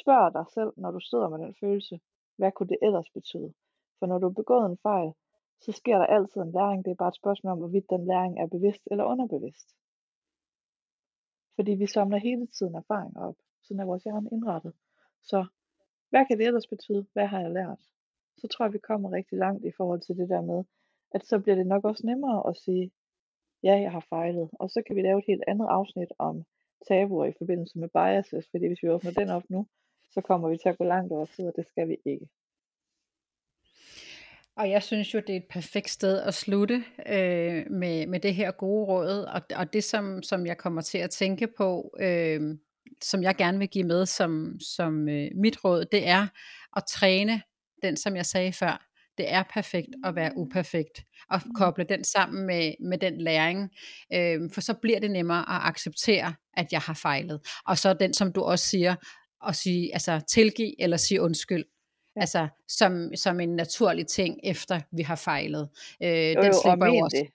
Spørg 0.00 0.34
dig 0.34 0.44
selv, 0.54 0.72
når 0.76 0.90
du 0.90 1.00
sidder 1.00 1.28
med 1.28 1.38
den 1.38 1.54
følelse, 1.60 2.00
hvad 2.36 2.52
kunne 2.52 2.68
det 2.68 2.78
ellers 2.82 3.10
betyde? 3.10 3.52
For 3.98 4.06
når 4.06 4.18
du 4.18 4.26
har 4.26 4.34
begået 4.42 4.66
en 4.66 4.78
fejl, 4.82 5.12
så 5.60 5.72
sker 5.72 5.98
der 5.98 6.06
altid 6.06 6.40
en 6.40 6.52
læring. 6.52 6.84
Det 6.84 6.90
er 6.90 7.02
bare 7.02 7.08
et 7.08 7.22
spørgsmål 7.22 7.52
om, 7.52 7.58
hvorvidt 7.58 7.90
den 7.90 8.06
læring 8.06 8.40
er 8.40 8.46
bevidst 8.46 8.82
eller 8.90 9.04
underbevidst. 9.04 9.68
Fordi 11.56 11.72
vi 11.72 11.86
samler 11.86 12.18
hele 12.18 12.46
tiden 12.46 12.74
erfaringer 12.74 13.20
op. 13.28 13.36
Sådan 13.62 13.80
er 13.80 13.84
vores 13.84 14.04
hjerne 14.04 14.28
indrettet. 14.32 14.74
Så 15.22 15.46
hvad 16.10 16.26
kan 16.26 16.38
det 16.38 16.46
ellers 16.46 16.66
betyde? 16.66 17.06
Hvad 17.12 17.26
har 17.26 17.40
jeg 17.40 17.50
lært? 17.50 17.80
Så 18.36 18.48
tror 18.48 18.64
jeg, 18.64 18.72
vi 18.72 18.78
kommer 18.78 19.12
rigtig 19.12 19.38
langt 19.38 19.64
i 19.64 19.72
forhold 19.76 20.00
til 20.00 20.16
det 20.16 20.28
der 20.28 20.40
med, 20.40 20.64
at 21.10 21.26
så 21.26 21.38
bliver 21.38 21.56
det 21.56 21.66
nok 21.66 21.84
også 21.84 22.06
nemmere 22.06 22.48
at 22.48 22.56
sige, 22.56 22.90
ja, 23.62 23.74
jeg 23.80 23.92
har 23.92 24.06
fejlet. 24.08 24.50
Og 24.52 24.70
så 24.70 24.82
kan 24.86 24.96
vi 24.96 25.02
lave 25.02 25.18
et 25.18 25.24
helt 25.26 25.44
andet 25.46 25.66
afsnit 25.66 26.12
om 26.18 26.44
tabuer 26.88 27.26
i 27.26 27.32
forbindelse 27.38 27.78
med 27.78 27.88
biases, 27.88 28.48
fordi 28.50 28.66
hvis 28.66 28.82
vi 28.82 28.88
åbner 28.88 29.10
den 29.10 29.28
op 29.30 29.44
nu, 29.48 29.66
så 30.10 30.20
kommer 30.20 30.48
vi 30.48 30.56
til 30.56 30.68
at 30.68 30.78
gå 30.78 30.84
langt 30.84 31.12
over 31.12 31.26
tid, 31.26 31.46
og 31.46 31.52
det 31.56 31.66
skal 31.66 31.88
vi 31.88 31.96
ikke. 32.04 32.28
Og 34.56 34.70
jeg 34.70 34.82
synes 34.82 35.14
jo, 35.14 35.20
det 35.20 35.32
er 35.32 35.36
et 35.36 35.48
perfekt 35.50 35.90
sted 35.90 36.20
at 36.20 36.34
slutte 36.34 36.84
øh, 37.06 37.70
med, 37.70 38.06
med 38.06 38.20
det 38.20 38.34
her 38.34 38.50
gode 38.50 38.86
råd, 38.86 39.24
og, 39.24 39.42
og 39.56 39.72
det 39.72 39.84
som, 39.84 40.22
som 40.22 40.46
jeg 40.46 40.58
kommer 40.58 40.82
til 40.82 40.98
at 40.98 41.10
tænke 41.10 41.48
på, 41.56 41.94
øh, 42.00 42.40
som 43.02 43.22
jeg 43.22 43.36
gerne 43.36 43.58
vil 43.58 43.68
give 43.68 43.84
med 43.84 44.06
som, 44.06 44.60
som 44.60 45.08
øh, 45.08 45.30
mit 45.34 45.64
råd, 45.64 45.84
det 45.84 46.08
er 46.08 46.26
at 46.76 46.84
træne 46.88 47.42
den, 47.82 47.96
som 47.96 48.16
jeg 48.16 48.26
sagde 48.26 48.52
før, 48.52 48.91
det 49.22 49.32
er 49.32 49.42
perfekt 49.42 49.88
at 50.04 50.14
være 50.14 50.32
uperfekt, 50.36 50.96
og 51.30 51.40
koble 51.54 51.84
den 51.84 52.04
sammen 52.04 52.46
med, 52.46 52.74
med 52.90 52.98
den 52.98 53.20
læring, 53.20 53.70
øh, 54.16 54.40
for 54.54 54.60
så 54.60 54.74
bliver 54.82 55.00
det 55.00 55.10
nemmere 55.10 55.38
at 55.54 55.60
acceptere, 55.70 56.34
at 56.56 56.72
jeg 56.72 56.80
har 56.80 56.94
fejlet. 56.94 57.40
Og 57.66 57.78
så 57.78 57.94
den, 57.94 58.14
som 58.14 58.32
du 58.32 58.40
også 58.40 58.66
siger, 58.66 58.94
at 59.48 59.54
sige, 59.56 59.92
altså 59.92 60.20
tilgive 60.28 60.82
eller 60.82 60.96
sige 60.96 61.20
undskyld. 61.20 61.64
Ja. 62.16 62.20
Altså 62.20 62.48
som, 62.68 63.10
som 63.16 63.40
en 63.40 63.56
naturlig 63.56 64.06
ting, 64.06 64.40
efter 64.44 64.80
vi 64.92 65.02
har 65.02 65.16
fejlet. 65.16 65.68
Øh, 66.02 66.08
jo, 66.08 66.42
den 66.42 66.52
jo, 66.52 66.60
slipper 66.62 66.86
jo 66.86 67.04
også. 67.04 67.16
Det. 67.16 67.28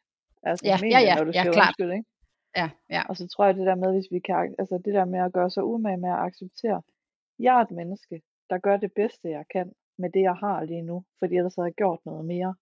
Altså, 0.44 0.66
ja, 0.66 0.78
ja, 0.94 1.00
ja, 1.00 1.16
når 1.16 1.24
du 1.24 1.32
ja, 1.34 1.44
klart. 1.44 1.68
Undskyld, 1.68 1.92
ikke? 1.92 2.10
Ja, 2.56 2.70
ja. 2.90 3.02
Og 3.10 3.18
så 3.18 3.28
tror 3.28 3.46
jeg 3.46 3.56
det 3.56 3.66
der 3.66 3.76
med, 3.76 3.94
hvis 3.94 4.10
vi 4.12 4.20
kan, 4.20 4.56
altså 4.60 4.76
det 4.86 4.94
der 4.94 5.06
med 5.06 5.20
at 5.20 5.34
gøre 5.34 5.50
sig 5.50 5.64
umage 5.64 5.98
med 5.98 6.10
at 6.10 6.20
acceptere, 6.28 6.82
jeg 7.40 7.54
er 7.58 7.62
et 7.62 7.72
menneske, 7.72 8.22
der 8.50 8.58
gør 8.58 8.78
det 8.78 8.92
bedste, 8.96 9.30
jeg 9.30 9.46
kan 9.54 9.72
med 9.98 10.10
det, 10.10 10.22
jeg 10.22 10.36
har 10.36 10.64
lige 10.64 10.82
nu, 10.82 11.04
fordi 11.20 11.36
ellers 11.36 11.56
havde 11.56 11.68
jeg 11.68 11.74
gjort 11.74 12.00
noget 12.06 12.26
mere. 12.26 12.56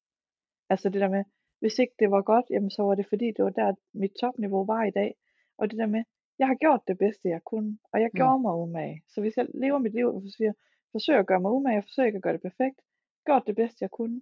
Altså 0.69 0.89
det 0.89 1.01
der 1.01 1.09
med, 1.09 1.23
hvis 1.59 1.79
ikke 1.79 1.95
det 1.99 2.11
var 2.11 2.21
godt, 2.21 2.45
jamen 2.49 2.69
så 2.69 2.83
var 2.83 2.95
det 2.95 3.07
fordi, 3.09 3.25
det 3.25 3.43
var 3.45 3.49
der, 3.49 3.73
mit 3.93 4.13
topniveau 4.21 4.65
var 4.65 4.83
i 4.83 4.91
dag. 4.91 5.15
Og 5.57 5.71
det 5.71 5.77
der 5.79 5.85
med, 5.85 6.03
jeg 6.39 6.47
har 6.47 6.55
gjort 6.55 6.81
det 6.87 6.97
bedste, 6.97 7.29
jeg 7.29 7.43
kunne, 7.43 7.77
og 7.93 8.01
jeg 8.01 8.09
gjorde 8.11 8.37
mm. 8.37 8.41
mig 8.41 8.55
umage. 8.55 9.01
Så 9.07 9.21
hvis 9.21 9.37
jeg 9.37 9.47
lever 9.53 9.77
mit 9.77 9.93
liv 9.93 10.07
og 10.07 10.21
siger, 10.37 10.53
forsøger 10.91 11.19
at 11.19 11.27
gøre 11.27 11.39
mig 11.39 11.51
umage, 11.51 11.75
jeg 11.75 11.83
forsøger 11.83 12.07
ikke 12.07 12.17
at 12.17 12.23
gøre 12.23 12.33
det 12.33 12.41
perfekt, 12.41 12.79
gjort 13.25 13.43
det 13.47 13.55
bedste, 13.55 13.77
jeg 13.81 13.91
kunne. 13.91 14.21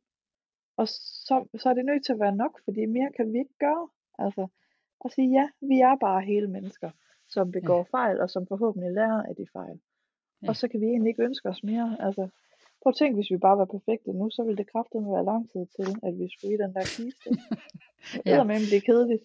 Og 0.78 0.88
så, 1.28 1.36
så 1.62 1.70
er 1.70 1.74
det 1.74 1.86
nødt 1.86 2.06
til 2.06 2.14
at 2.14 2.20
være 2.20 2.36
nok, 2.36 2.60
fordi 2.64 2.86
mere 2.86 3.12
kan 3.18 3.34
vi 3.34 3.38
ikke 3.40 3.58
gøre. 3.60 3.90
Altså, 4.20 4.48
at 5.06 5.12
sige, 5.12 5.30
ja, 5.40 5.46
vi 5.62 5.80
er 5.80 5.96
bare 5.96 6.22
hele 6.22 6.48
mennesker, 6.48 6.90
som 7.28 7.52
begår 7.52 7.78
ja. 7.78 7.98
fejl, 7.98 8.22
og 8.22 8.30
som 8.30 8.48
forhåbentlig 8.48 8.92
lærer 8.92 9.24
af 9.30 9.36
de 9.36 9.46
fejl. 9.54 9.80
Ja. 10.42 10.50
Og 10.50 10.56
så 10.56 10.68
kan 10.68 10.82
vi 10.82 10.86
egentlig 10.86 11.10
ikke 11.10 11.24
ønske 11.24 11.50
os 11.50 11.64
mere. 11.64 11.98
Altså, 12.00 12.30
prøv 12.84 12.90
at 12.94 12.96
tænke, 12.96 13.16
hvis 13.16 13.32
vi 13.32 13.38
bare 13.38 13.58
var 13.58 13.66
perfekte 13.66 14.12
nu, 14.20 14.26
så 14.30 14.44
ville 14.44 14.58
det 14.58 14.72
kraftedeme 14.72 15.12
være 15.16 15.26
lang 15.32 15.44
tid 15.52 15.66
til, 15.78 15.90
at 16.08 16.14
vi 16.20 16.26
skulle 16.34 16.54
i 16.56 16.62
den 16.64 16.72
der 16.76 16.86
kiste. 16.96 17.30
Det 18.14 18.32
ja. 18.32 18.44
med 18.44 18.68
blive 18.70 18.82
kedeligt. 18.82 19.24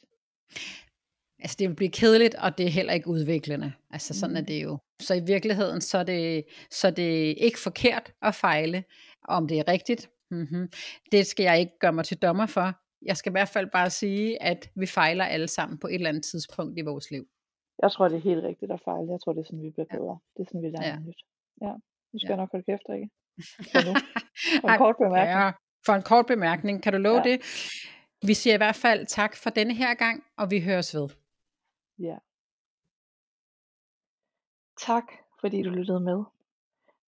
Altså 1.42 1.57
det 1.59 1.68
vil 1.68 1.75
blive 1.75 1.90
kedeligt, 1.90 2.35
og 2.35 2.59
det 2.59 2.66
er 2.66 2.71
heller 2.71 2.92
ikke 2.92 3.09
udviklende. 3.09 3.73
Altså 3.90 4.21
sådan 4.21 4.37
er 4.37 4.40
mm. 4.40 4.47
det 4.47 4.62
jo. 4.62 4.79
Så 5.01 5.14
i 5.14 5.21
virkeligheden, 5.27 5.81
så 5.81 5.99
er 5.99 6.03
det, 6.03 6.44
så 6.71 6.87
er 6.87 6.90
det 6.90 7.35
ikke 7.47 7.59
forkert 7.59 8.12
at 8.23 8.35
fejle. 8.35 8.85
Om 9.29 9.49
det 9.49 9.59
er 9.59 9.68
rigtigt, 9.68 10.11
mm-hmm. 10.31 10.68
det 11.12 11.27
skal 11.27 11.42
jeg 11.42 11.61
ikke 11.61 11.79
gøre 11.79 11.92
mig 11.92 12.05
til 12.05 12.18
dommer 12.18 12.47
for. 12.47 12.73
Jeg 13.03 13.16
skal 13.16 13.31
i 13.31 13.37
hvert 13.38 13.49
fald 13.49 13.71
bare 13.71 13.90
sige, 13.90 14.42
at 14.42 14.71
vi 14.75 14.87
fejler 14.87 15.25
alle 15.25 15.49
sammen 15.49 15.79
på 15.79 15.87
et 15.87 15.94
eller 15.94 16.09
andet 16.09 16.25
tidspunkt 16.25 16.79
i 16.79 16.83
vores 16.83 17.11
liv. 17.11 17.25
Jeg 17.83 17.92
tror, 17.92 18.09
det 18.09 18.16
er 18.16 18.21
helt 18.31 18.44
rigtigt 18.44 18.73
at 18.73 18.81
fejle. 18.81 19.12
Jeg 19.12 19.21
tror, 19.21 19.33
det 19.33 19.40
er 19.40 19.44
sådan, 19.44 19.62
vi 19.62 19.71
bliver 19.71 19.87
bedre. 19.90 20.18
Det 20.37 20.40
er 20.42 20.47
sådan, 20.49 20.62
vi 20.62 20.68
lærer 20.68 20.88
ja. 20.88 20.99
nyt. 20.99 21.21
Ja, 21.62 21.73
nu 22.12 22.18
skal 22.18 22.31
ja. 22.31 22.37
nok 22.37 22.51
holde 22.53 22.64
kæft, 22.64 22.87
ikke? 22.94 23.09
For 24.61 24.68
en 24.68 24.79
kort 24.79 24.96
bemærkning. 24.96 25.38
Ja, 25.38 25.51
for 25.87 25.92
en 25.92 26.03
kort 26.03 26.27
bemærkning. 26.27 26.83
Kan 26.83 26.92
du 26.92 26.98
love 26.98 27.16
ja. 27.16 27.22
det? 27.22 27.40
Vi 28.27 28.35
siger 28.35 28.55
i 28.55 28.57
hvert 28.57 28.77
fald 28.77 29.07
tak 29.07 29.37
for 29.37 29.51
denne 29.51 29.74
her 29.74 29.94
gang, 29.94 30.24
og 30.37 30.51
vi 30.51 30.61
høres 30.61 30.94
ved. 30.94 31.09
Yeah 32.01 32.18
Tak, 34.81 35.05
fordi 35.40 35.62
du 35.62 35.70
lyttede 35.70 36.01
med. 36.01 36.24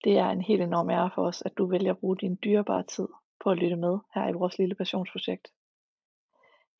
Det 0.03 0.17
er 0.17 0.29
en 0.29 0.41
helt 0.41 0.61
enorm 0.61 0.89
ære 0.89 1.11
for 1.15 1.27
os, 1.27 1.41
at 1.41 1.57
du 1.57 1.65
vælger 1.65 1.91
at 1.91 1.99
bruge 1.99 2.17
din 2.17 2.37
dyrebare 2.43 2.83
tid 2.83 3.07
på 3.43 3.49
at 3.51 3.57
lytte 3.57 3.75
med 3.75 3.97
her 4.15 4.29
i 4.29 4.33
vores 4.33 4.57
lille 4.57 4.75
passionsprojekt. 4.75 5.47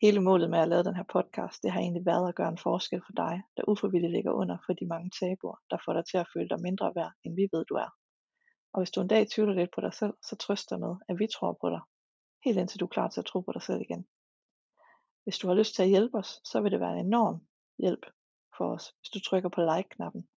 Hele 0.01 0.21
målet 0.21 0.49
med 0.49 0.59
at 0.59 0.67
lave 0.67 0.83
den 0.83 0.95
her 0.95 1.03
podcast, 1.03 1.63
det 1.63 1.71
har 1.71 1.79
egentlig 1.79 2.05
været 2.05 2.29
at 2.29 2.35
gøre 2.35 2.49
en 2.49 2.57
forskel 2.57 3.01
for 3.05 3.13
dig, 3.13 3.41
der 3.57 3.69
ufrivilligt 3.69 4.11
ligger 4.11 4.31
under 4.31 4.57
for 4.65 4.73
de 4.73 4.85
mange 4.85 5.09
tabuer, 5.19 5.57
der 5.69 5.77
får 5.85 5.93
dig 5.93 6.05
til 6.05 6.17
at 6.17 6.27
føle 6.33 6.49
dig 6.49 6.61
mindre 6.61 6.91
værd, 6.95 7.11
end 7.23 7.35
vi 7.35 7.47
ved 7.53 7.65
du 7.65 7.75
er. 7.75 7.89
Og 8.73 8.79
hvis 8.79 8.91
du 8.91 9.01
en 9.01 9.07
dag 9.07 9.29
tvivler 9.29 9.53
lidt 9.53 9.71
på 9.75 9.81
dig 9.81 9.93
selv, 9.93 10.13
så 10.21 10.35
trøst 10.35 10.69
dig 10.69 10.79
med, 10.79 10.95
at 11.09 11.19
vi 11.19 11.27
tror 11.27 11.57
på 11.61 11.69
dig, 11.69 11.81
helt 12.45 12.57
indtil 12.57 12.79
du 12.79 12.85
er 12.85 12.89
klar 12.89 13.07
til 13.09 13.19
at 13.19 13.25
tro 13.25 13.41
på 13.41 13.51
dig 13.51 13.61
selv 13.61 13.81
igen. 13.81 14.07
Hvis 15.23 15.37
du 15.37 15.47
har 15.47 15.55
lyst 15.55 15.75
til 15.75 15.83
at 15.83 15.89
hjælpe 15.89 16.17
os, 16.17 16.41
så 16.43 16.61
vil 16.61 16.71
det 16.71 16.79
være 16.79 16.93
en 16.99 17.05
enorm 17.05 17.47
hjælp 17.77 18.05
for 18.57 18.73
os, 18.73 18.93
hvis 18.99 19.09
du 19.09 19.19
trykker 19.19 19.49
på 19.49 19.61
like-knappen 19.61 20.27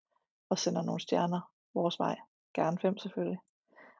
og 0.49 0.59
sender 0.59 0.83
nogle 0.83 1.01
stjerner 1.01 1.41
vores 1.75 1.99
vej. 1.99 2.17
Gerne 2.55 2.79
fem 2.79 2.99
selvfølgelig. 2.99 3.39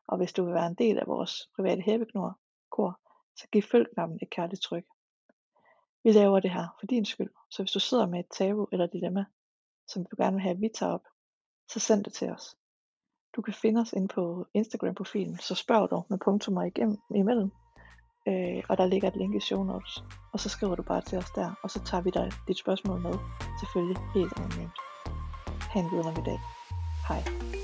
Og 0.07 0.17
hvis 0.17 0.33
du 0.33 0.45
vil 0.45 0.55
være 0.55 0.67
en 0.67 0.75
del 0.75 0.99
af 0.99 1.07
vores 1.07 1.51
private 1.57 1.83
hæbeknor, 1.83 2.39
kor, 2.71 3.01
så 3.37 3.47
giv 3.53 3.63
følg-knappen 3.63 4.19
et 4.23 4.31
kærligt 4.31 4.63
tryk. 4.63 4.85
Vi 6.05 6.13
laver 6.13 6.41
det 6.41 6.51
her 6.51 6.77
for 6.81 6.87
din 6.87 7.05
skyld, 7.05 7.31
så 7.51 7.63
hvis 7.63 7.73
du 7.73 7.81
sidder 7.81 8.07
med 8.07 8.21
et 8.21 8.31
tabu 8.31 8.69
eller 8.73 8.87
dilemma, 8.87 9.25
som 9.87 10.05
du 10.05 10.17
gerne 10.19 10.35
vil 10.35 10.43
have, 10.43 10.55
at 10.55 10.61
vi 10.61 10.69
tager 10.75 10.93
op, 10.93 11.07
så 11.69 11.79
send 11.81 12.05
det 12.05 12.13
til 12.13 12.31
os. 12.31 12.57
Du 13.37 13.43
kan 13.43 13.55
finde 13.55 13.81
os 13.81 13.93
inde 13.93 14.09
på 14.09 14.47
Instagram-profilen, 14.55 15.39
så 15.39 15.55
spørg 15.55 15.91
dog 15.91 16.07
med 16.11 16.19
punktummer 16.19 16.63
igennem 16.63 16.99
imellem, 17.15 17.51
øh, 18.29 18.63
og 18.69 18.79
der 18.79 18.87
ligger 18.87 19.09
et 19.09 19.17
link 19.17 19.35
i 19.35 19.41
show 19.41 19.65
notes, 19.65 20.05
og 20.33 20.41
så 20.41 20.49
skriver 20.49 20.75
du 20.75 20.83
bare 20.83 21.01
til 21.01 21.19
os 21.19 21.31
der, 21.31 21.51
og 21.63 21.71
så 21.71 21.85
tager 21.85 22.03
vi 22.03 22.11
dig 22.11 22.33
dit 22.49 22.59
spørgsmål 22.59 23.01
med, 23.01 23.15
selvfølgelig 23.61 24.03
helt 24.15 24.33
anonymt. 24.37 24.79
Ha' 25.73 25.81
en 25.81 25.91
videre 25.91 26.25
dag. 26.25 26.41
Hej. 27.09 27.62